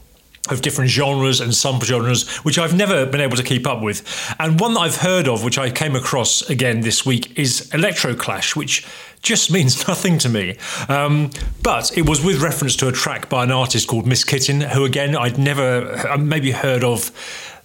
of 0.50 0.62
different 0.62 0.90
genres 0.92 1.42
and 1.42 1.52
subgenres, 1.52 2.38
which 2.46 2.60
I've 2.60 2.76
never 2.76 3.06
been 3.06 3.22
able 3.22 3.38
to 3.38 3.44
keep 3.44 3.66
up 3.66 3.82
with. 3.82 4.36
And 4.40 4.60
one 4.60 4.76
that 4.76 4.82
I've 4.82 4.98
heard 4.98 5.28
of, 5.28 5.44
which 5.44 5.58
I 5.58 5.72
came 5.72 5.96
across 5.96 6.48
again 6.50 6.82
this 6.82 7.06
week, 7.06 7.38
is 7.38 7.70
Electroclash, 7.72 8.56
which 8.56 8.86
just 9.22 9.52
means 9.52 9.88
nothing 9.88 10.18
to 10.20 10.30
me. 10.30 10.58
Um, 10.88 11.32
but 11.64 11.96
it 11.98 12.08
was 12.08 12.24
with 12.24 12.42
reference 12.42 12.76
to 12.78 12.88
a 12.88 12.92
track 12.92 13.30
by 13.30 13.44
an 13.44 13.52
artist 13.52 13.88
called 13.88 14.06
Miss 14.06 14.24
Kittin, 14.24 14.62
who 14.62 14.86
again 14.86 15.16
I'd 15.16 15.38
never 15.38 16.18
maybe 16.18 16.52
heard 16.52 16.84
of 16.84 17.12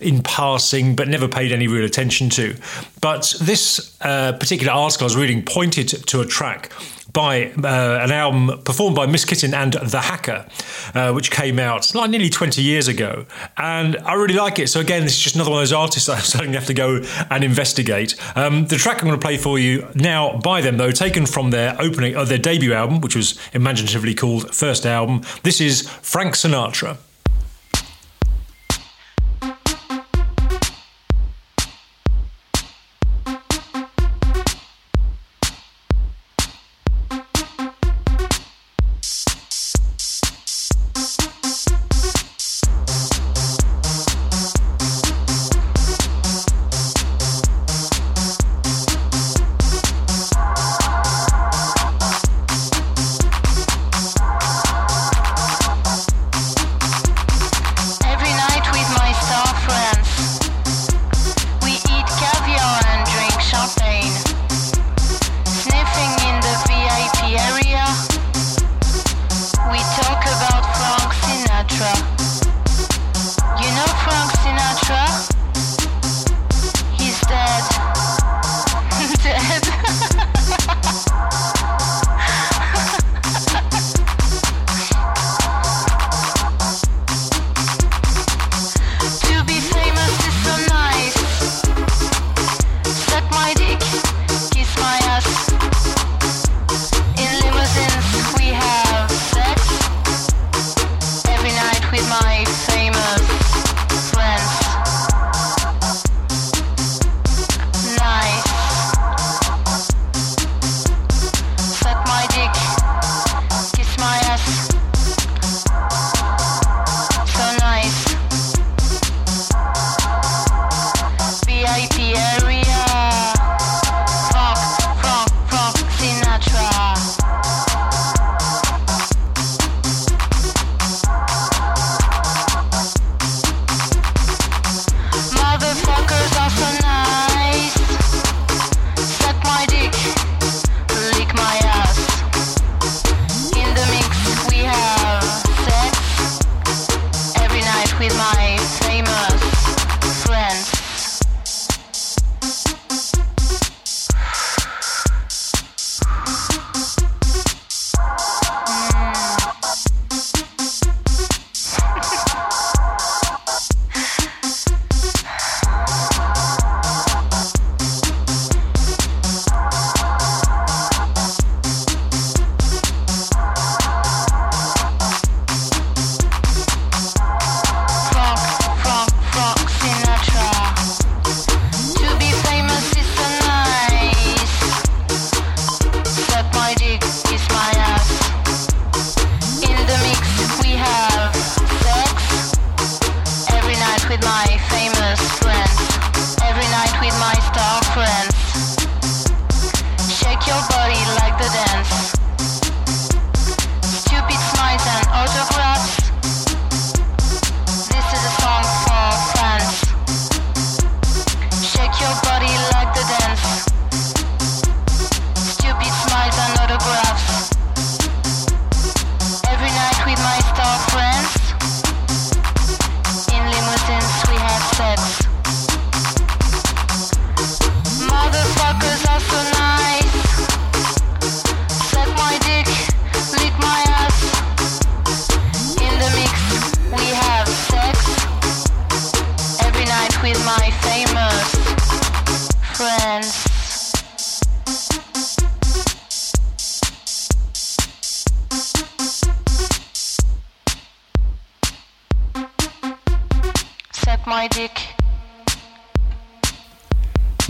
in 0.00 0.22
passing, 0.22 0.96
but 0.96 1.08
never 1.08 1.28
paid 1.28 1.52
any 1.52 1.68
real 1.68 1.84
attention 1.84 2.30
to. 2.30 2.56
But 3.02 3.34
this 3.42 3.94
uh, 4.00 4.32
particular 4.32 4.72
article 4.72 5.04
I 5.04 5.06
was 5.06 5.16
reading 5.16 5.42
pointed 5.42 5.88
to 5.88 6.22
a 6.22 6.26
track 6.26 6.72
by 7.12 7.52
uh, 7.52 8.00
an 8.02 8.12
album 8.12 8.62
performed 8.62 8.96
by 8.96 9.06
Miss 9.06 9.24
Kittin 9.24 9.54
and 9.54 9.72
The 9.72 10.00
Hacker, 10.00 10.46
uh, 10.94 11.12
which 11.12 11.30
came 11.30 11.58
out 11.58 11.94
like 11.94 12.10
nearly 12.10 12.28
20 12.28 12.62
years 12.62 12.88
ago. 12.88 13.26
And 13.56 13.96
I 13.98 14.14
really 14.14 14.34
like 14.34 14.58
it. 14.58 14.68
So, 14.68 14.80
again, 14.80 15.02
this 15.02 15.14
is 15.14 15.20
just 15.20 15.34
another 15.34 15.50
one 15.50 15.58
of 15.58 15.62
those 15.62 15.72
artists 15.72 16.08
I'm 16.08 16.20
starting 16.22 16.52
to 16.52 16.58
have 16.58 16.66
to 16.68 16.74
go 16.74 17.02
and 17.30 17.44
investigate. 17.44 18.14
Um, 18.36 18.66
the 18.66 18.76
track 18.76 19.02
I'm 19.02 19.08
going 19.08 19.18
to 19.18 19.24
play 19.24 19.36
for 19.36 19.58
you 19.58 19.86
now 19.94 20.38
by 20.38 20.60
them, 20.60 20.76
though, 20.76 20.90
taken 20.92 21.26
from 21.26 21.50
their 21.50 21.76
opening, 21.80 22.16
uh, 22.16 22.24
their 22.24 22.38
debut 22.38 22.72
album, 22.72 23.00
which 23.00 23.16
was 23.16 23.38
imaginatively 23.52 24.14
called 24.14 24.54
First 24.54 24.86
Album. 24.86 25.22
This 25.42 25.60
is 25.60 25.88
Frank 25.88 26.34
Sinatra. 26.34 26.98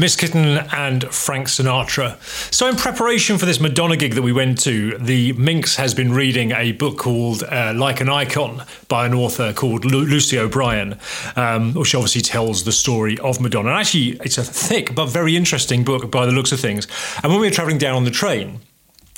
Miss 0.01 0.17
Kittin 0.17 0.57
and 0.73 1.05
Frank 1.13 1.49
Sinatra. 1.49 2.19
So, 2.51 2.67
in 2.67 2.77
preparation 2.77 3.37
for 3.37 3.45
this 3.45 3.61
Madonna 3.61 3.99
gig 3.99 4.15
that 4.15 4.23
we 4.23 4.33
went 4.33 4.59
to, 4.63 4.97
the 4.97 5.35
Minx 5.35 5.77
has 5.77 5.93
been 5.93 6.11
reading 6.11 6.53
a 6.53 6.73
book 6.73 6.97
called 6.97 7.43
uh, 7.43 7.75
Like 7.77 8.01
an 8.01 8.09
Icon 8.09 8.65
by 8.89 9.05
an 9.05 9.13
author 9.13 9.53
called 9.53 9.85
Lu- 9.85 10.07
Lucy 10.07 10.39
O'Brien, 10.39 10.99
um, 11.37 11.75
which 11.75 11.95
obviously 11.95 12.23
tells 12.23 12.65
the 12.65 12.73
story 12.73 13.19
of 13.19 13.43
Madonna. 13.43 13.69
And 13.69 13.79
actually, 13.79 14.19
it's 14.25 14.39
a 14.39 14.43
thick 14.43 14.95
but 14.95 15.11
very 15.11 15.37
interesting 15.37 15.85
book 15.85 16.11
by 16.11 16.25
the 16.25 16.33
looks 16.33 16.51
of 16.51 16.61
things. 16.61 16.87
And 17.23 17.31
when 17.31 17.39
we 17.39 17.49
were 17.49 17.53
traveling 17.53 17.77
down 17.77 17.95
on 17.95 18.05
the 18.05 18.11
train, 18.11 18.61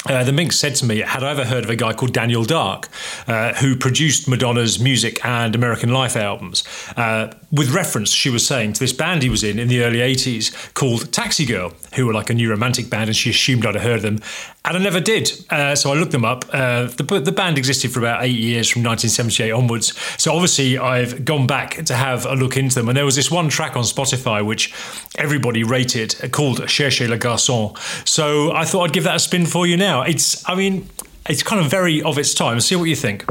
uh, 0.06 0.24
the 0.24 0.32
Minx 0.32 0.58
said 0.58 0.74
to 0.76 0.84
me, 0.84 0.98
Had 0.98 1.22
I 1.22 1.30
ever 1.30 1.44
heard 1.44 1.64
of 1.64 1.70
a 1.70 1.76
guy 1.76 1.92
called 1.92 2.12
Daniel 2.12 2.44
Darc, 2.44 2.88
uh, 3.28 3.54
who 3.54 3.76
produced 3.76 4.28
Madonna's 4.28 4.80
music 4.80 5.24
and 5.24 5.54
American 5.54 5.92
Life 5.92 6.16
albums? 6.16 6.64
Uh, 6.96 7.32
with 7.52 7.70
reference, 7.70 8.10
she 8.10 8.30
was 8.30 8.46
saying, 8.46 8.72
to 8.72 8.80
this 8.80 8.92
band 8.92 9.22
he 9.22 9.28
was 9.28 9.44
in 9.44 9.58
in 9.58 9.68
the 9.68 9.84
early 9.84 9.98
80s 9.98 10.74
called 10.74 11.12
Taxi 11.12 11.44
Girl, 11.44 11.72
who 11.94 12.06
were 12.06 12.14
like 12.14 12.30
a 12.30 12.34
new 12.34 12.50
romantic 12.50 12.90
band, 12.90 13.10
and 13.10 13.16
she 13.16 13.30
assumed 13.30 13.64
I'd 13.66 13.74
have 13.74 13.84
heard 13.84 13.96
of 13.96 14.02
them. 14.02 14.18
And 14.64 14.76
I 14.76 14.80
never 14.80 15.00
did. 15.00 15.32
Uh, 15.50 15.74
so 15.74 15.92
I 15.92 15.96
looked 15.96 16.12
them 16.12 16.24
up. 16.24 16.44
Uh, 16.52 16.84
the, 16.84 17.20
the 17.24 17.32
band 17.32 17.58
existed 17.58 17.90
for 17.90 17.98
about 17.98 18.22
eight 18.22 18.38
years 18.38 18.70
from 18.70 18.82
1978 18.84 19.50
onwards. 19.50 19.92
So 20.20 20.32
obviously, 20.32 20.78
I've 20.78 21.24
gone 21.24 21.48
back 21.48 21.84
to 21.84 21.94
have 21.94 22.26
a 22.26 22.34
look 22.34 22.56
into 22.56 22.76
them. 22.76 22.88
And 22.88 22.96
there 22.96 23.04
was 23.04 23.16
this 23.16 23.30
one 23.30 23.48
track 23.48 23.76
on 23.76 23.82
Spotify 23.82 24.44
which 24.44 24.72
everybody 25.16 25.64
rated 25.64 26.14
called 26.32 26.58
Cherchez 26.68 27.08
le 27.08 27.18
Garçon. 27.18 27.76
So 28.08 28.52
I 28.52 28.64
thought 28.64 28.84
I'd 28.84 28.92
give 28.92 29.04
that 29.04 29.16
a 29.16 29.18
spin 29.18 29.46
for 29.46 29.66
you 29.66 29.76
now. 29.76 29.91
It's, 30.00 30.48
I 30.48 30.54
mean, 30.54 30.88
it's 31.28 31.42
kind 31.42 31.60
of 31.60 31.70
very 31.70 32.02
of 32.02 32.18
its 32.18 32.32
time. 32.34 32.58
See 32.60 32.74
what 32.76 32.84
you 32.84 32.96
think. 32.96 33.24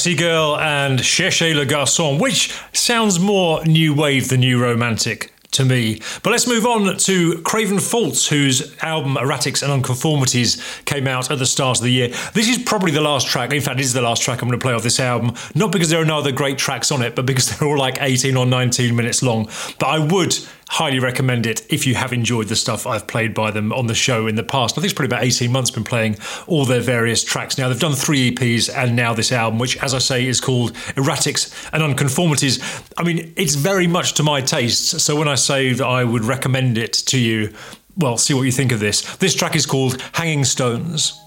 Taxi 0.00 0.16
Girl 0.16 0.56
and 0.56 0.98
Cherchez 1.04 1.52
le 1.52 1.66
Garçon, 1.66 2.18
which 2.18 2.50
sounds 2.72 3.20
more 3.20 3.62
new 3.66 3.92
wave 3.92 4.30
than 4.30 4.40
new 4.40 4.58
romantic 4.58 5.30
to 5.50 5.62
me. 5.62 6.00
But 6.22 6.30
let's 6.30 6.46
move 6.46 6.66
on 6.66 6.98
to 6.98 7.40
Craven 7.42 7.78
Faults, 7.78 8.28
whose 8.28 8.76
album 8.82 9.14
Erratics 9.14 9.62
and 9.62 9.72
Unconformities 9.72 10.84
came 10.84 11.06
out 11.06 11.30
at 11.30 11.38
the 11.38 11.46
start 11.46 11.78
of 11.78 11.84
the 11.84 11.90
year. 11.90 12.08
This 12.34 12.48
is 12.48 12.58
probably 12.58 12.90
the 12.90 13.00
last 13.00 13.26
track. 13.26 13.52
In 13.52 13.62
fact, 13.62 13.78
this 13.78 13.86
is 13.86 13.94
the 13.94 14.02
last 14.02 14.22
track 14.22 14.42
I'm 14.42 14.48
going 14.48 14.58
to 14.58 14.62
play 14.62 14.74
off 14.74 14.82
this 14.82 15.00
album. 15.00 15.34
Not 15.54 15.72
because 15.72 15.88
there 15.88 16.00
are 16.00 16.04
no 16.04 16.18
other 16.18 16.32
great 16.32 16.58
tracks 16.58 16.92
on 16.92 17.00
it, 17.02 17.16
but 17.16 17.24
because 17.24 17.48
they're 17.58 17.68
all 17.68 17.78
like 17.78 17.98
18 18.00 18.36
or 18.36 18.44
19 18.44 18.94
minutes 18.94 19.22
long. 19.22 19.48
But 19.78 19.86
I 19.86 19.98
would 19.98 20.36
highly 20.70 21.00
recommend 21.00 21.46
it 21.46 21.66
if 21.68 21.84
you 21.84 21.96
have 21.96 22.12
enjoyed 22.12 22.46
the 22.46 22.54
stuff 22.54 22.86
I've 22.86 23.08
played 23.08 23.34
by 23.34 23.50
them 23.50 23.72
on 23.72 23.88
the 23.88 23.94
show 23.94 24.28
in 24.28 24.36
the 24.36 24.44
past. 24.44 24.74
I 24.74 24.76
think 24.76 24.84
it's 24.84 24.94
probably 24.94 25.16
about 25.16 25.24
18 25.24 25.50
months 25.50 25.70
been 25.72 25.82
playing 25.82 26.16
all 26.46 26.64
their 26.64 26.80
various 26.80 27.24
tracks 27.24 27.58
now. 27.58 27.68
They've 27.68 27.78
done 27.78 27.94
three 27.94 28.30
EPs 28.30 28.72
and 28.72 28.94
now 28.94 29.12
this 29.12 29.32
album, 29.32 29.58
which, 29.58 29.76
as 29.78 29.94
I 29.94 29.98
say, 29.98 30.26
is 30.26 30.40
called 30.40 30.74
Erratics 30.94 31.68
and 31.72 31.82
Unconformities. 31.82 32.62
I 32.96 33.02
mean, 33.02 33.32
it's 33.36 33.56
very 33.56 33.88
much 33.88 34.14
to 34.14 34.22
my 34.22 34.40
taste. 34.40 35.00
So 35.00 35.16
when 35.16 35.26
I 35.26 35.34
say 35.34 35.72
that 35.72 35.84
I 35.84 36.04
would 36.10 36.24
recommend 36.24 36.78
it 36.78 36.92
to 36.92 37.18
you, 37.18 37.52
well, 37.96 38.16
see 38.16 38.34
what 38.34 38.42
you 38.42 38.52
think 38.52 38.72
of 38.72 38.80
this. 38.80 39.16
This 39.16 39.34
track 39.34 39.56
is 39.56 39.66
called 39.66 40.00
Hanging 40.12 40.44
Stones. 40.44 41.20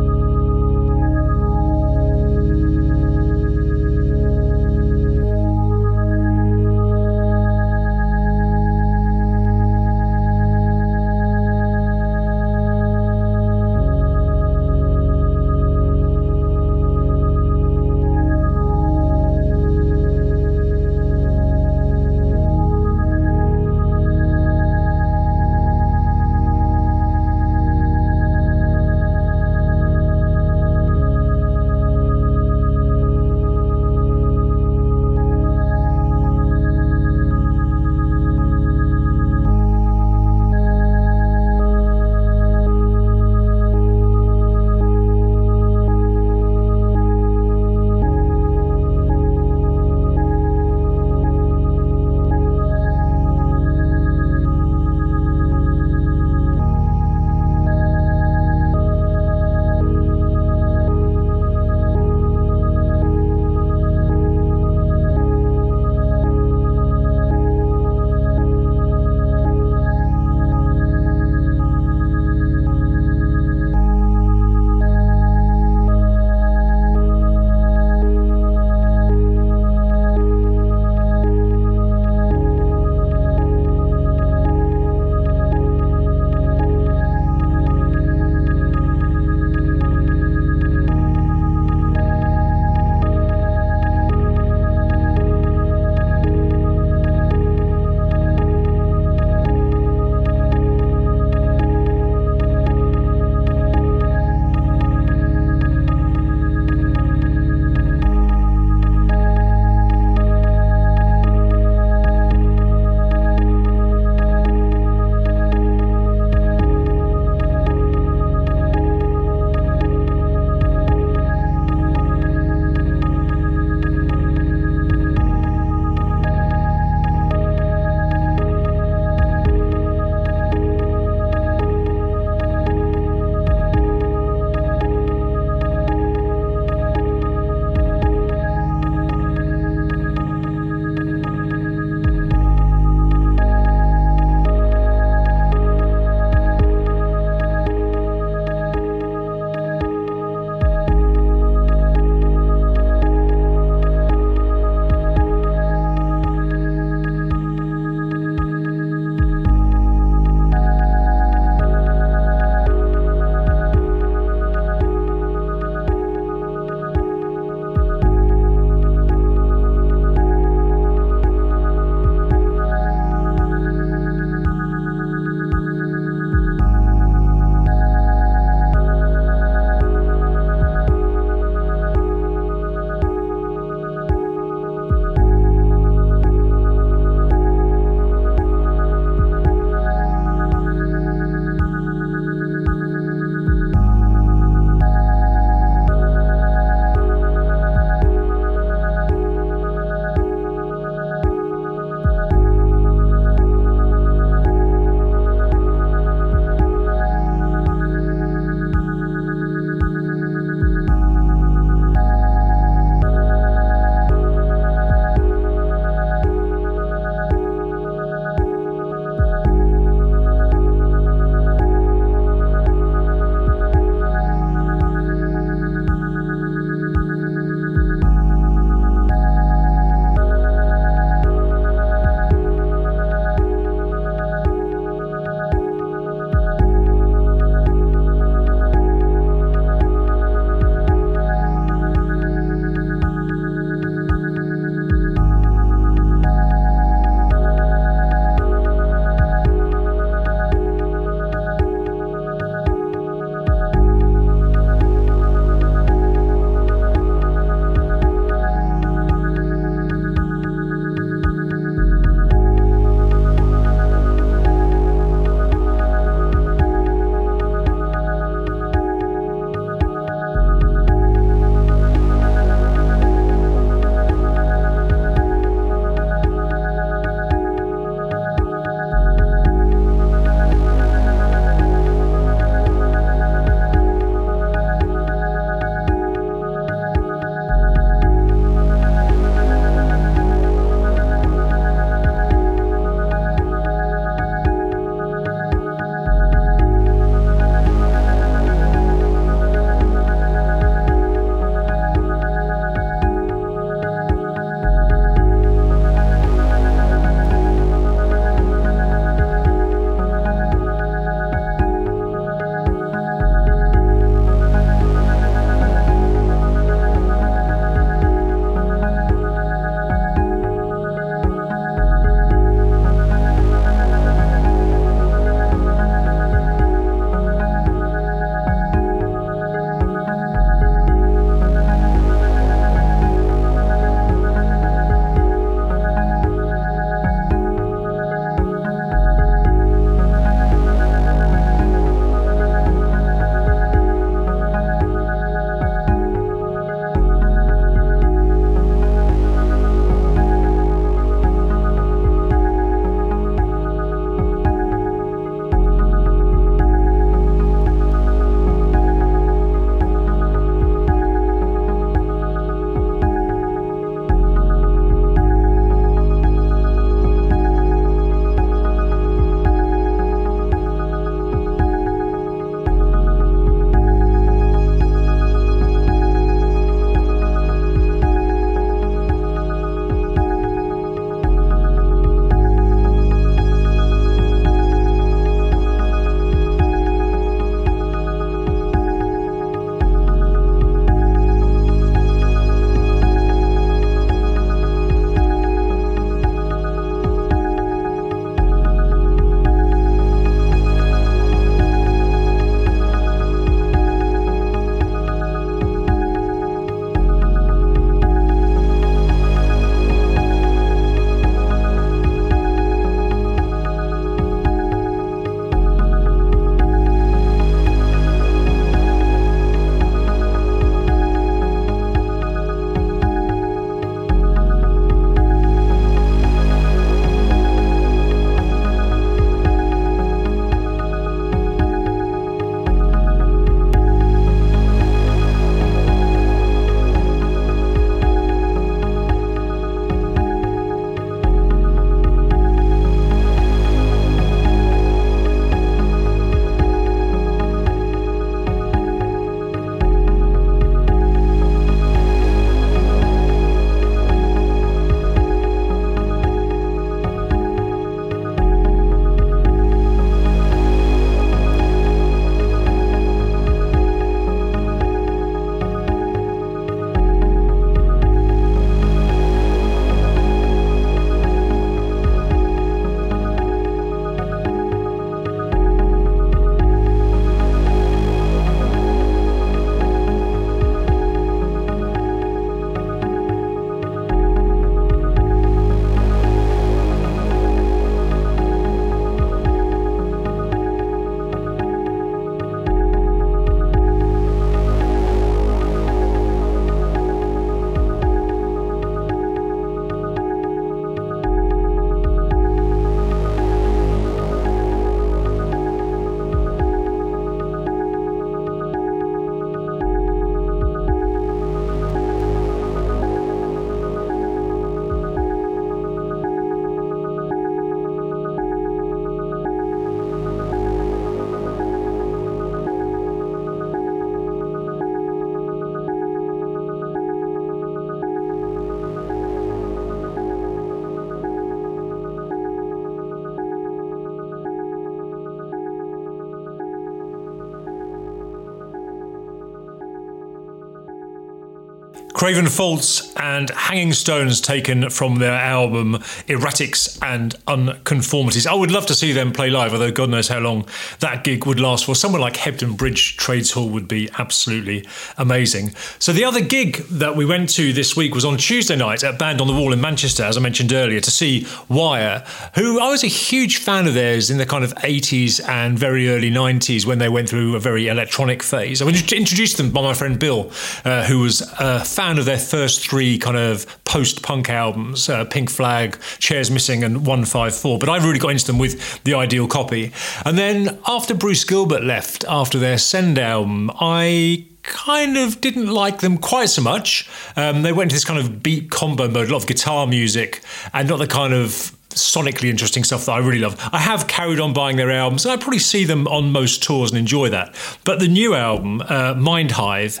Craven 542.20 542.48
Faults 542.48 543.14
and 543.16 543.48
Hanging 543.48 543.94
Stones 543.94 544.42
taken 544.42 544.90
from 544.90 545.14
their 545.20 545.32
album 545.32 545.94
Erratics 546.28 546.98
and 547.00 547.34
Unconformities. 547.46 548.46
I 548.46 548.52
would 548.52 548.70
love 548.70 548.84
to 548.88 548.94
see 548.94 549.12
them 549.12 549.32
play 549.32 549.48
live, 549.48 549.72
although 549.72 549.90
God 549.90 550.10
knows 550.10 550.28
how 550.28 550.38
long 550.38 550.68
that 550.98 551.24
gig 551.24 551.46
would 551.46 551.58
last 551.58 551.86
for. 551.86 551.94
Somewhere 551.94 552.20
like 552.20 552.34
Hebden 552.34 552.76
Bridge 552.76 553.16
Trades 553.16 553.52
Hall 553.52 553.70
would 553.70 553.88
be 553.88 554.10
absolutely 554.18 554.86
amazing. 555.16 555.70
So, 555.98 556.12
the 556.12 556.24
other 556.24 556.42
gig 556.42 556.76
that 556.90 557.16
we 557.16 557.24
went 557.24 557.48
to 557.54 557.72
this 557.72 557.96
week 557.96 558.14
was 558.14 558.26
on 558.26 558.36
Tuesday 558.36 558.76
night 558.76 559.02
at 559.02 559.18
Band 559.18 559.40
on 559.40 559.46
the 559.46 559.54
Wall 559.54 559.72
in 559.72 559.80
Manchester, 559.80 560.24
as 560.24 560.36
I 560.36 560.40
mentioned 560.40 560.74
earlier, 560.74 561.00
to 561.00 561.10
see 561.10 561.46
Wire, 561.70 562.22
who 562.54 562.80
I 562.80 562.90
was 562.90 563.02
a 563.02 563.06
huge 563.06 563.56
fan 563.56 563.86
of 563.86 563.94
theirs 563.94 564.28
in 564.28 564.36
the 564.36 564.44
kind 564.44 564.62
of 564.62 564.74
80s 564.74 565.40
and 565.48 565.78
very 565.78 566.10
early 566.10 566.30
90s 566.30 566.84
when 566.84 566.98
they 566.98 567.08
went 567.08 567.30
through 567.30 567.56
a 567.56 567.60
very 567.60 567.88
electronic 567.88 568.42
phase. 568.42 568.82
I 568.82 568.84
was 568.84 569.10
introduced 569.10 569.56
them 569.56 569.70
by 569.70 569.80
my 569.80 569.94
friend 569.94 570.18
Bill, 570.18 570.52
uh, 570.84 571.04
who 571.04 571.20
was 571.20 571.40
a 571.58 571.82
fan 571.82 572.09
of 572.18 572.24
their 572.24 572.38
first 572.38 572.88
three 572.88 573.18
kind 573.18 573.36
of 573.36 573.66
post 573.84 574.22
punk 574.22 574.50
albums 574.50 575.08
uh, 575.08 575.24
Pink 575.24 575.50
Flag, 575.50 575.98
Chairs 576.18 576.50
Missing, 576.50 576.84
and 576.84 576.98
154. 576.98 577.78
But 577.78 577.88
I 577.88 577.98
really 577.98 578.18
got 578.18 578.30
into 578.30 578.46
them 578.46 578.58
with 578.58 579.02
The 579.04 579.14
Ideal 579.14 579.46
Copy. 579.46 579.92
And 580.24 580.36
then 580.38 580.78
after 580.86 581.14
Bruce 581.14 581.44
Gilbert 581.44 581.82
left, 581.82 582.24
after 582.28 582.58
their 582.58 582.78
Send 582.78 583.18
album, 583.18 583.70
I 583.80 584.46
kind 584.62 585.16
of 585.16 585.40
didn't 585.40 585.68
like 585.68 586.00
them 586.00 586.18
quite 586.18 586.48
so 586.48 586.62
much. 586.62 587.08
Um, 587.36 587.62
they 587.62 587.72
went 587.72 587.90
to 587.90 587.96
this 587.96 588.04
kind 588.04 588.18
of 588.18 588.42
beat 588.42 588.70
combo 588.70 589.08
mode, 589.08 589.28
a 589.28 589.32
lot 589.32 589.42
of 589.42 589.46
guitar 589.46 589.86
music, 589.86 590.42
and 590.72 590.88
not 590.88 590.98
the 590.98 591.06
kind 591.06 591.32
of 591.32 591.76
sonically 591.90 592.48
interesting 592.48 592.84
stuff 592.84 593.06
that 593.06 593.12
I 593.12 593.18
really 593.18 593.40
love. 593.40 593.58
I 593.72 593.78
have 593.78 594.06
carried 594.06 594.40
on 594.40 594.52
buying 594.52 594.76
their 594.76 594.90
albums, 594.90 595.24
and 595.24 595.32
I 595.32 595.36
probably 595.36 595.58
see 595.58 595.84
them 595.84 596.06
on 596.08 596.32
most 596.32 596.62
tours 596.62 596.90
and 596.90 596.98
enjoy 596.98 597.30
that. 597.30 597.54
But 597.84 597.98
the 597.98 598.08
new 598.08 598.34
album, 598.34 598.82
uh, 598.82 599.14
Mind 599.14 599.52
Hive, 599.52 600.00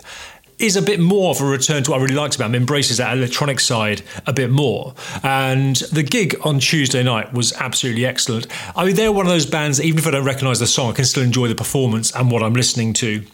is 0.60 0.76
a 0.76 0.82
bit 0.82 1.00
more 1.00 1.30
of 1.30 1.40
a 1.40 1.44
return 1.44 1.82
to 1.84 1.90
what 1.90 2.00
I 2.00 2.02
really 2.02 2.14
liked 2.14 2.36
about 2.36 2.46
them, 2.46 2.54
embraces 2.54 2.98
that 2.98 3.16
electronic 3.16 3.60
side 3.60 4.02
a 4.26 4.32
bit 4.32 4.50
more. 4.50 4.94
And 5.22 5.76
the 5.76 6.02
gig 6.02 6.36
on 6.42 6.60
Tuesday 6.60 7.02
night 7.02 7.32
was 7.32 7.52
absolutely 7.54 8.06
excellent. 8.06 8.46
I 8.76 8.84
mean, 8.84 8.96
they're 8.96 9.12
one 9.12 9.26
of 9.26 9.32
those 9.32 9.46
bands 9.46 9.78
that 9.78 9.84
even 9.84 9.98
if 9.98 10.06
I 10.06 10.10
don't 10.10 10.24
recognise 10.24 10.58
the 10.58 10.66
song, 10.66 10.90
I 10.90 10.94
can 10.94 11.04
still 11.04 11.22
enjoy 11.22 11.48
the 11.48 11.54
performance 11.54 12.14
and 12.14 12.30
what 12.30 12.42
I'm 12.42 12.54
listening 12.54 12.92
to 12.94 13.24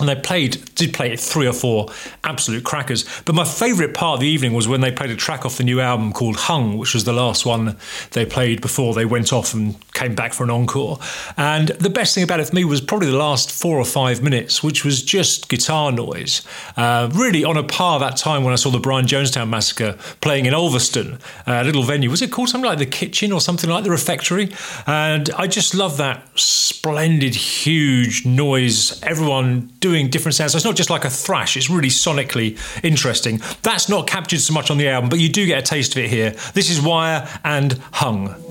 and 0.00 0.08
they 0.08 0.16
played 0.16 0.74
did 0.74 0.94
play 0.94 1.14
three 1.16 1.46
or 1.46 1.52
four 1.52 1.88
absolute 2.24 2.64
crackers. 2.64 3.04
But 3.24 3.34
my 3.34 3.44
favourite 3.44 3.94
part 3.94 4.14
of 4.14 4.20
the 4.20 4.26
evening 4.26 4.52
was 4.52 4.66
when 4.66 4.80
they 4.80 4.90
played 4.90 5.10
a 5.10 5.16
track 5.16 5.44
off 5.44 5.58
the 5.58 5.64
new 5.64 5.80
album 5.80 6.12
called 6.12 6.36
hung 6.36 6.78
which 6.78 6.94
was 6.94 7.04
the 7.04 7.12
last 7.12 7.44
one 7.44 7.76
they 8.12 8.24
played 8.24 8.60
before 8.60 8.94
they 8.94 9.04
went 9.04 9.32
off 9.32 9.54
and 9.54 9.76
came 9.92 10.14
back 10.14 10.32
for 10.32 10.44
an 10.44 10.50
encore. 10.50 10.98
And 11.36 11.68
the 11.68 11.90
best 11.90 12.14
thing 12.14 12.24
about 12.24 12.40
it 12.40 12.48
for 12.48 12.54
me 12.54 12.64
was 12.64 12.80
probably 12.80 13.10
the 13.10 13.16
last 13.16 13.50
four 13.50 13.78
or 13.78 13.84
five 13.84 14.22
minutes 14.22 14.62
which 14.62 14.84
was 14.84 15.02
just 15.02 15.48
guitar 15.48 15.92
noise. 15.92 16.42
Uh, 16.76 17.10
really 17.12 17.44
on 17.44 17.56
a 17.56 17.62
par 17.62 18.00
that 18.00 18.16
time 18.16 18.44
when 18.44 18.52
i 18.52 18.56
saw 18.56 18.70
the 18.70 18.78
brian 18.78 19.06
jonestown 19.06 19.48
massacre 19.48 19.98
playing 20.20 20.46
in 20.46 20.54
ulverston 20.54 21.18
a 21.46 21.64
little 21.64 21.82
venue. 21.82 22.10
Was 22.10 22.22
it 22.22 22.32
called 22.32 22.48
something 22.48 22.68
like 22.68 22.78
the 22.78 22.86
kitchen 22.86 23.32
or 23.32 23.40
something 23.40 23.68
like 23.68 23.84
the 23.84 23.90
refectory? 23.90 24.50
And 24.86 25.30
i 25.30 25.46
just 25.46 25.74
love 25.74 25.96
that 25.98 26.26
splendid 26.80 27.34
huge 27.34 28.24
noise. 28.24 29.02
Everyone 29.02 29.70
doing 29.80 29.89
doing 29.90 30.08
different 30.08 30.34
sounds. 30.34 30.52
So 30.52 30.56
it's 30.56 30.64
not 30.64 30.76
just 30.76 30.90
like 30.90 31.04
a 31.04 31.10
thrash, 31.10 31.56
it's 31.56 31.68
really 31.68 31.88
sonically 31.88 32.58
interesting. 32.84 33.40
That's 33.62 33.88
not 33.88 34.06
captured 34.06 34.40
so 34.40 34.54
much 34.54 34.70
on 34.70 34.78
the 34.78 34.88
album, 34.88 35.10
but 35.10 35.18
you 35.18 35.28
do 35.28 35.46
get 35.46 35.58
a 35.58 35.62
taste 35.62 35.92
of 35.92 35.98
it 36.04 36.10
here. 36.10 36.30
This 36.54 36.70
is 36.70 36.80
Wire 36.80 37.28
and 37.44 37.72
Hung. 37.92 38.49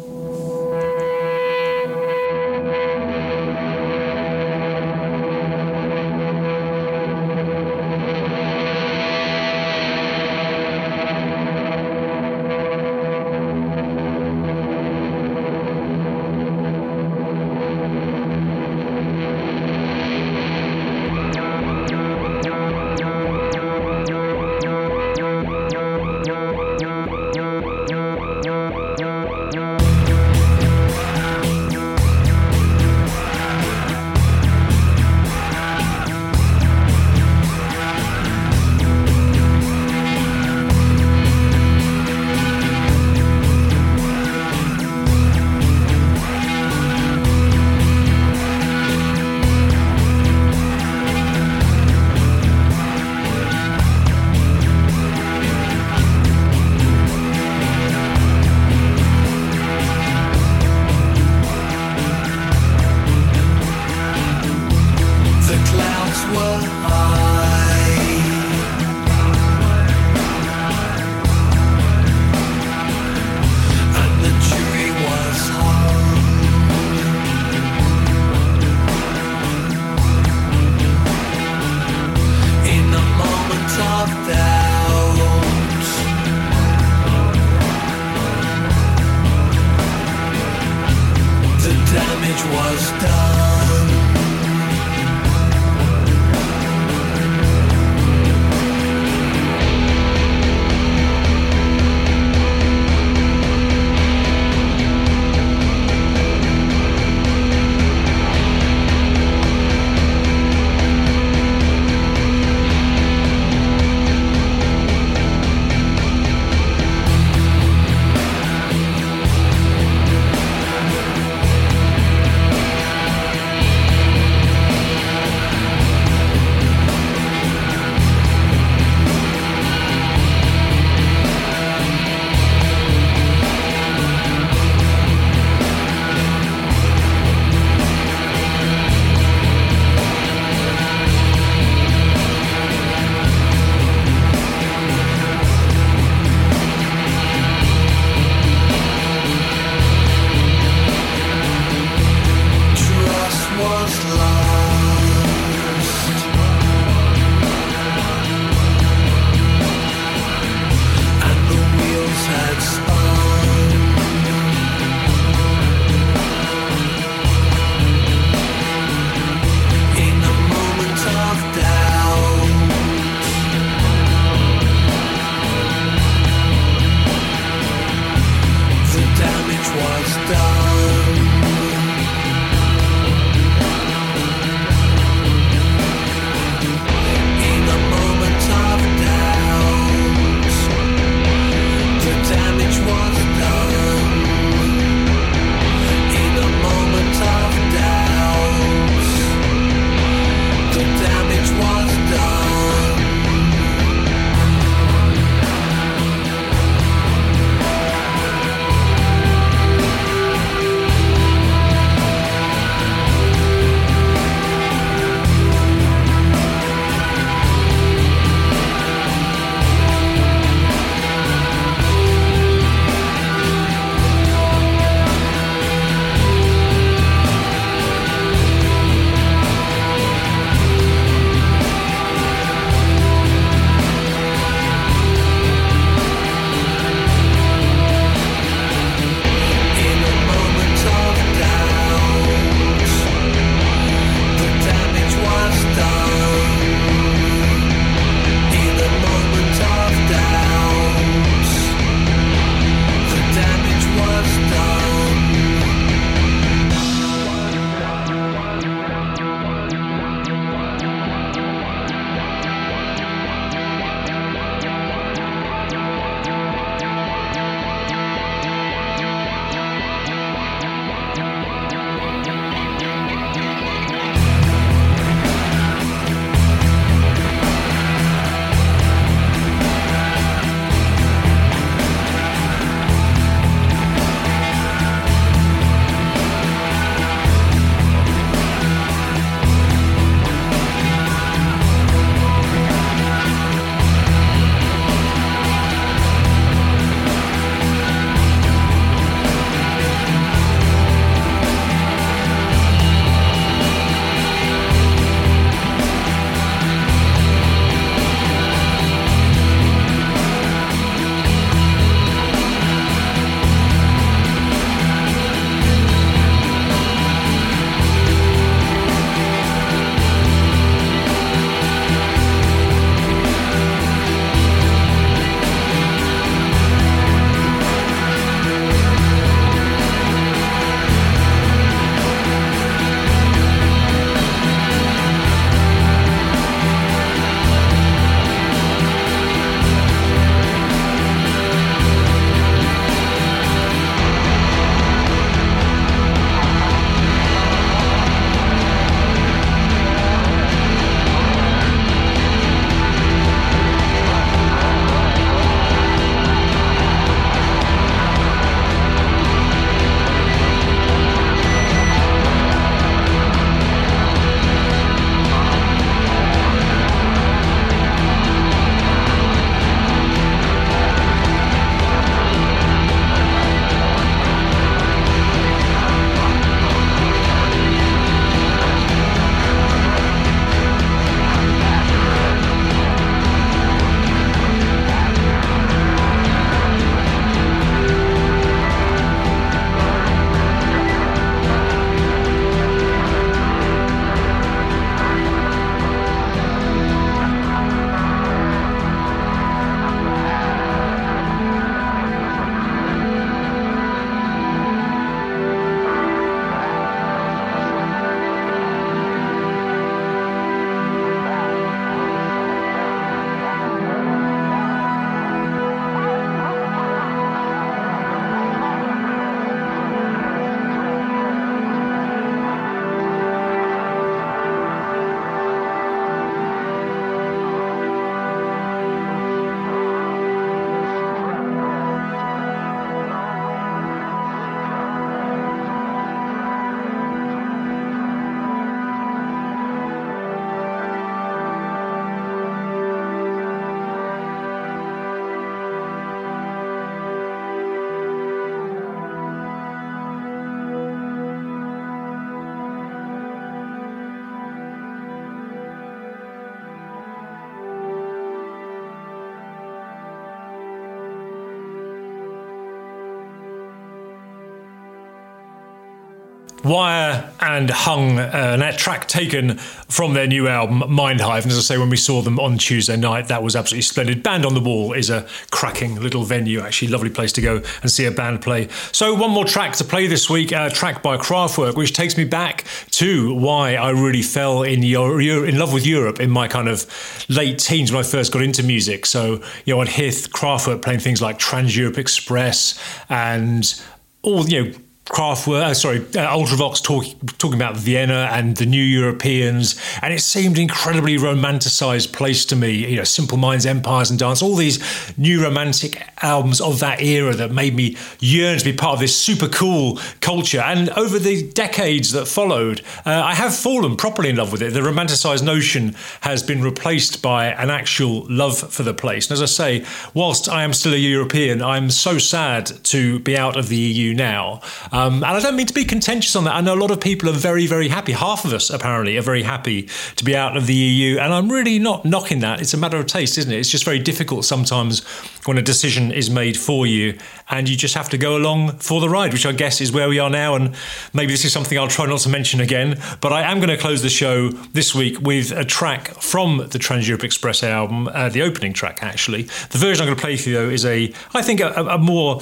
Wire 466.69 467.33
and 467.39 467.67
Hung, 467.71 468.19
uh, 468.19 468.55
that 468.57 468.77
track 468.77 469.07
taken 469.07 469.57
from 469.57 470.13
their 470.13 470.27
new 470.27 470.47
album 470.47 470.81
Mindhive. 470.81 471.41
And 471.41 471.51
as 471.51 471.57
I 471.57 471.61
say, 471.61 471.77
when 471.79 471.89
we 471.89 471.97
saw 471.97 472.21
them 472.21 472.39
on 472.39 472.59
Tuesday 472.59 472.95
night, 472.95 473.27
that 473.29 473.41
was 473.41 473.55
absolutely 473.55 473.81
splendid. 473.81 474.21
Band 474.21 474.45
on 474.45 474.53
the 474.53 474.59
Wall 474.59 474.93
is 474.93 475.09
a 475.09 475.27
cracking 475.49 475.95
little 475.95 476.23
venue, 476.23 476.59
actually, 476.59 476.89
lovely 476.89 477.09
place 477.09 477.31
to 477.33 477.41
go 477.41 477.63
and 477.81 477.89
see 477.89 478.05
a 478.05 478.11
band 478.11 478.43
play. 478.43 478.67
So, 478.91 479.15
one 479.15 479.31
more 479.31 479.45
track 479.45 479.73
to 479.77 479.83
play 479.83 480.05
this 480.05 480.29
week, 480.29 480.51
a 480.51 480.69
track 480.69 481.01
by 481.01 481.17
Kraftwerk, 481.17 481.75
which 481.75 481.93
takes 481.93 482.15
me 482.15 482.23
back 482.23 482.65
to 482.91 483.33
why 483.33 483.73
I 483.73 483.89
really 483.89 484.21
fell 484.21 484.61
in, 484.61 484.83
Euro- 484.83 485.43
in 485.43 485.57
love 485.57 485.73
with 485.73 485.87
Europe 485.87 486.19
in 486.19 486.29
my 486.29 486.47
kind 486.47 486.69
of 486.69 486.85
late 487.29 487.57
teens 487.57 487.91
when 487.91 487.99
I 487.99 488.07
first 488.07 488.31
got 488.31 488.43
into 488.43 488.61
music. 488.61 489.07
So, 489.07 489.41
you 489.65 489.73
know, 489.73 489.81
I'd 489.81 489.87
hear 489.87 490.11
Kraftwerk 490.11 490.83
playing 490.83 490.99
things 490.99 491.19
like 491.19 491.39
Trans 491.39 491.75
Europe 491.75 491.97
Express 491.97 492.79
and 493.09 493.81
all, 494.21 494.47
you 494.47 494.63
know, 494.65 494.73
Kraftwerk, 495.09 495.63
uh, 495.63 495.73
sorry, 495.73 495.97
uh, 495.97 496.35
Ultravox 496.37 496.83
talk, 496.83 497.03
talking 497.39 497.59
about 497.59 497.75
Vienna 497.75 498.29
and 498.31 498.55
the 498.57 498.65
New 498.65 498.81
Europeans, 498.81 499.75
and 500.03 500.13
it 500.13 500.21
seemed 500.21 500.57
an 500.57 500.61
incredibly 500.61 501.17
romanticized 501.17 502.13
place 502.13 502.45
to 502.45 502.55
me. 502.55 502.71
You 502.87 502.97
know, 502.97 503.03
Simple 503.03 503.37
Minds, 503.37 503.65
Empires 503.65 504.11
and 504.11 504.19
Dance, 504.19 504.43
all 504.43 504.55
these 504.55 504.79
new 505.17 505.43
romantic 505.43 505.99
albums 506.21 506.61
of 506.61 506.79
that 506.81 507.01
era 507.01 507.33
that 507.33 507.51
made 507.51 507.75
me 507.75 507.97
yearn 508.19 508.59
to 508.59 508.65
be 508.65 508.71
part 508.71 508.93
of 508.93 508.99
this 508.99 509.19
super 509.19 509.47
cool 509.47 509.99
culture. 510.21 510.59
And 510.59 510.89
over 510.91 511.17
the 511.17 511.49
decades 511.53 512.11
that 512.11 512.27
followed, 512.27 512.81
uh, 513.05 513.09
I 513.09 513.33
have 513.33 513.55
fallen 513.55 513.95
properly 513.95 514.29
in 514.29 514.35
love 514.35 514.51
with 514.51 514.61
it. 514.61 514.73
The 514.73 514.81
romanticized 514.81 515.43
notion 515.43 515.95
has 516.21 516.43
been 516.43 516.61
replaced 516.61 517.23
by 517.23 517.47
an 517.47 517.71
actual 517.71 518.27
love 518.29 518.59
for 518.59 518.83
the 518.83 518.93
place. 518.93 519.27
And 519.27 519.33
as 519.33 519.41
I 519.41 519.45
say, 519.45 519.85
whilst 520.13 520.47
I 520.47 520.63
am 520.63 520.73
still 520.73 520.93
a 520.93 520.97
European, 520.97 521.63
I'm 521.63 521.89
so 521.89 522.19
sad 522.19 522.67
to 522.85 523.19
be 523.19 523.35
out 523.35 523.57
of 523.57 523.69
the 523.69 523.77
EU 523.77 524.13
now. 524.13 524.61
And 525.07 525.25
I 525.25 525.39
don't 525.39 525.55
mean 525.55 525.67
to 525.67 525.73
be 525.73 525.85
contentious 525.85 526.35
on 526.35 526.43
that. 526.43 526.55
I 526.55 526.61
know 526.61 526.73
a 526.73 526.75
lot 526.75 526.91
of 526.91 526.99
people 526.99 527.29
are 527.29 527.33
very, 527.33 527.67
very 527.67 527.87
happy. 527.87 528.11
Half 528.11 528.43
of 528.43 528.51
us, 528.51 528.69
apparently, 528.69 529.17
are 529.17 529.21
very 529.21 529.43
happy 529.43 529.87
to 530.17 530.25
be 530.25 530.35
out 530.35 530.57
of 530.57 530.67
the 530.67 530.73
EU. 530.73 531.17
And 531.17 531.33
I'm 531.33 531.49
really 531.49 531.79
not 531.79 532.03
knocking 532.03 532.39
that. 532.39 532.59
It's 532.59 532.73
a 532.73 532.77
matter 532.77 532.97
of 532.97 533.07
taste, 533.07 533.37
isn't 533.37 533.51
it? 533.51 533.57
It's 533.57 533.69
just 533.69 533.85
very 533.85 533.99
difficult 533.99 534.43
sometimes 534.43 535.03
when 535.45 535.57
a 535.57 535.61
decision 535.61 536.11
is 536.11 536.29
made 536.29 536.57
for 536.57 536.85
you 536.85 537.17
and 537.49 537.69
you 537.69 537.77
just 537.77 537.95
have 537.95 538.09
to 538.09 538.17
go 538.17 538.35
along 538.35 538.73
for 538.79 538.99
the 538.99 539.07
ride, 539.07 539.31
which 539.31 539.45
I 539.45 539.53
guess 539.53 539.79
is 539.79 539.91
where 539.91 540.09
we 540.09 540.19
are 540.19 540.29
now. 540.29 540.55
And 540.55 540.75
maybe 541.13 541.31
this 541.31 541.45
is 541.45 541.53
something 541.53 541.77
I'll 541.77 541.87
try 541.87 542.05
not 542.05 542.19
to 542.21 542.29
mention 542.29 542.59
again. 542.59 543.01
But 543.21 543.31
I 543.31 543.43
am 543.43 543.59
going 543.59 543.69
to 543.69 543.77
close 543.77 544.01
the 544.01 544.09
show 544.09 544.49
this 544.49 544.93
week 544.93 545.21
with 545.21 545.51
a 545.51 545.63
track 545.63 546.09
from 546.21 546.67
the 546.71 546.79
Trans 546.79 547.07
Europe 547.07 547.23
Express 547.23 547.63
album, 547.63 548.09
uh, 548.09 548.27
the 548.27 548.41
opening 548.41 548.73
track, 548.73 548.99
actually. 549.01 549.43
The 549.43 549.77
version 549.77 550.03
I'm 550.03 550.07
going 550.07 550.17
to 550.17 550.21
play 550.21 550.35
for 550.35 550.49
you, 550.49 550.55
though, 550.55 550.69
is 550.69 550.83
a, 550.83 551.13
I 551.33 551.41
think, 551.41 551.61
a, 551.61 551.71
a 551.73 551.97
more 551.97 552.41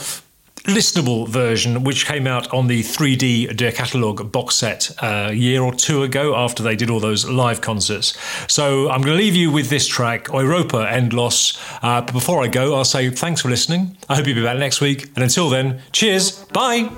listenable 0.68 1.28
version, 1.28 1.84
which 1.84 2.05
came 2.05 2.28
out 2.28 2.53
on 2.53 2.68
the 2.68 2.82
3-D 2.84 3.47
Der 3.47 3.72
Katalog 3.72 4.32
box 4.32 4.55
set 4.55 4.91
uh, 5.01 5.28
a 5.30 5.34
year 5.34 5.61
or 5.61 5.74
two 5.74 6.03
ago 6.03 6.36
after 6.36 6.61
they 6.61 6.76
did 6.76 6.89
all 6.89 6.99
those 6.99 7.28
live 7.28 7.61
concerts. 7.61 8.18
So 8.47 8.89
I'm 8.89 9.01
going 9.01 9.18
to 9.18 9.24
leave 9.24 9.36
you 9.36 9.51
with 9.51 9.70
this 9.70 9.88
track, 9.88 10.28
Europa 10.28 10.88
Endlos. 10.89 11.57
Uh, 11.82 12.01
but 12.01 12.13
before 12.13 12.43
I 12.43 12.47
go, 12.47 12.76
I'll 12.76 12.86
say 12.86 13.09
thanks 13.09 13.41
for 13.41 13.49
listening. 13.49 13.97
I 14.09 14.15
hope 14.15 14.28
you'll 14.28 14.36
be 14.36 14.43
back 14.43 14.57
next 14.57 14.82
week. 14.82 15.05
And 15.15 15.24
until 15.24 15.49
then, 15.49 15.82
cheers. 15.91 16.43
Bye. 16.53 16.89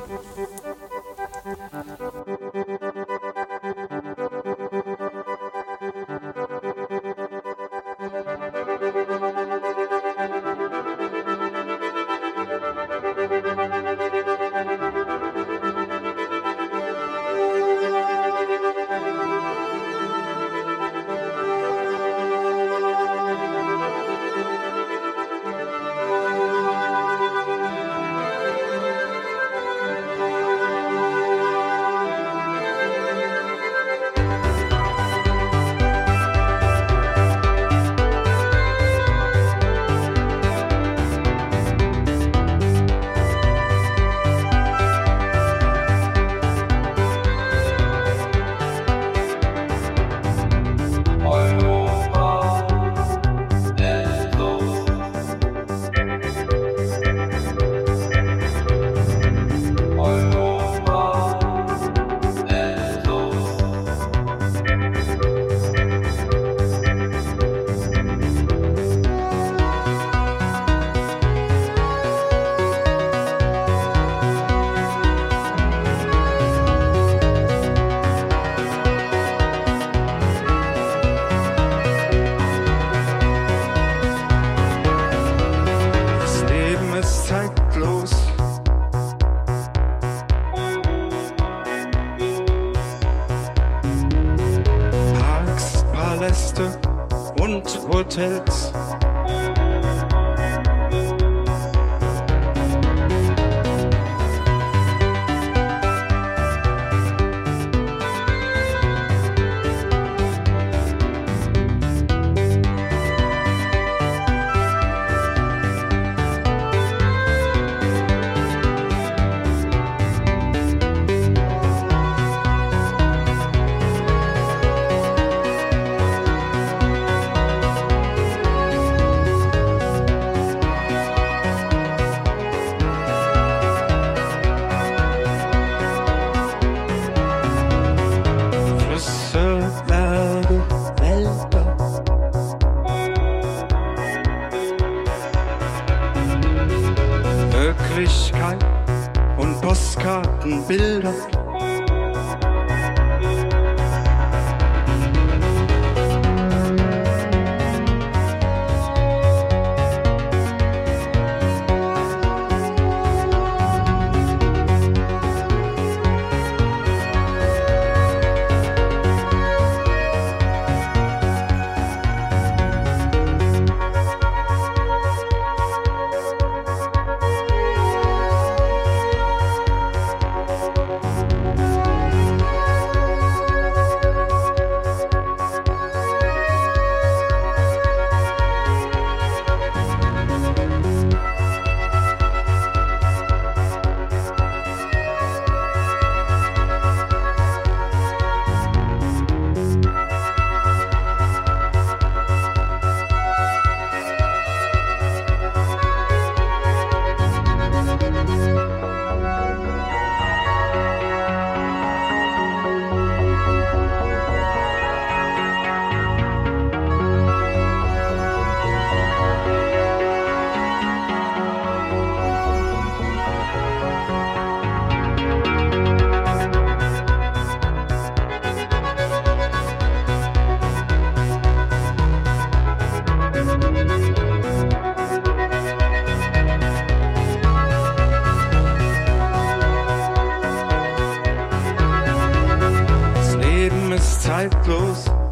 Raum 243.89 243.97
ist 243.97 244.21
zeitlos. 244.21 245.28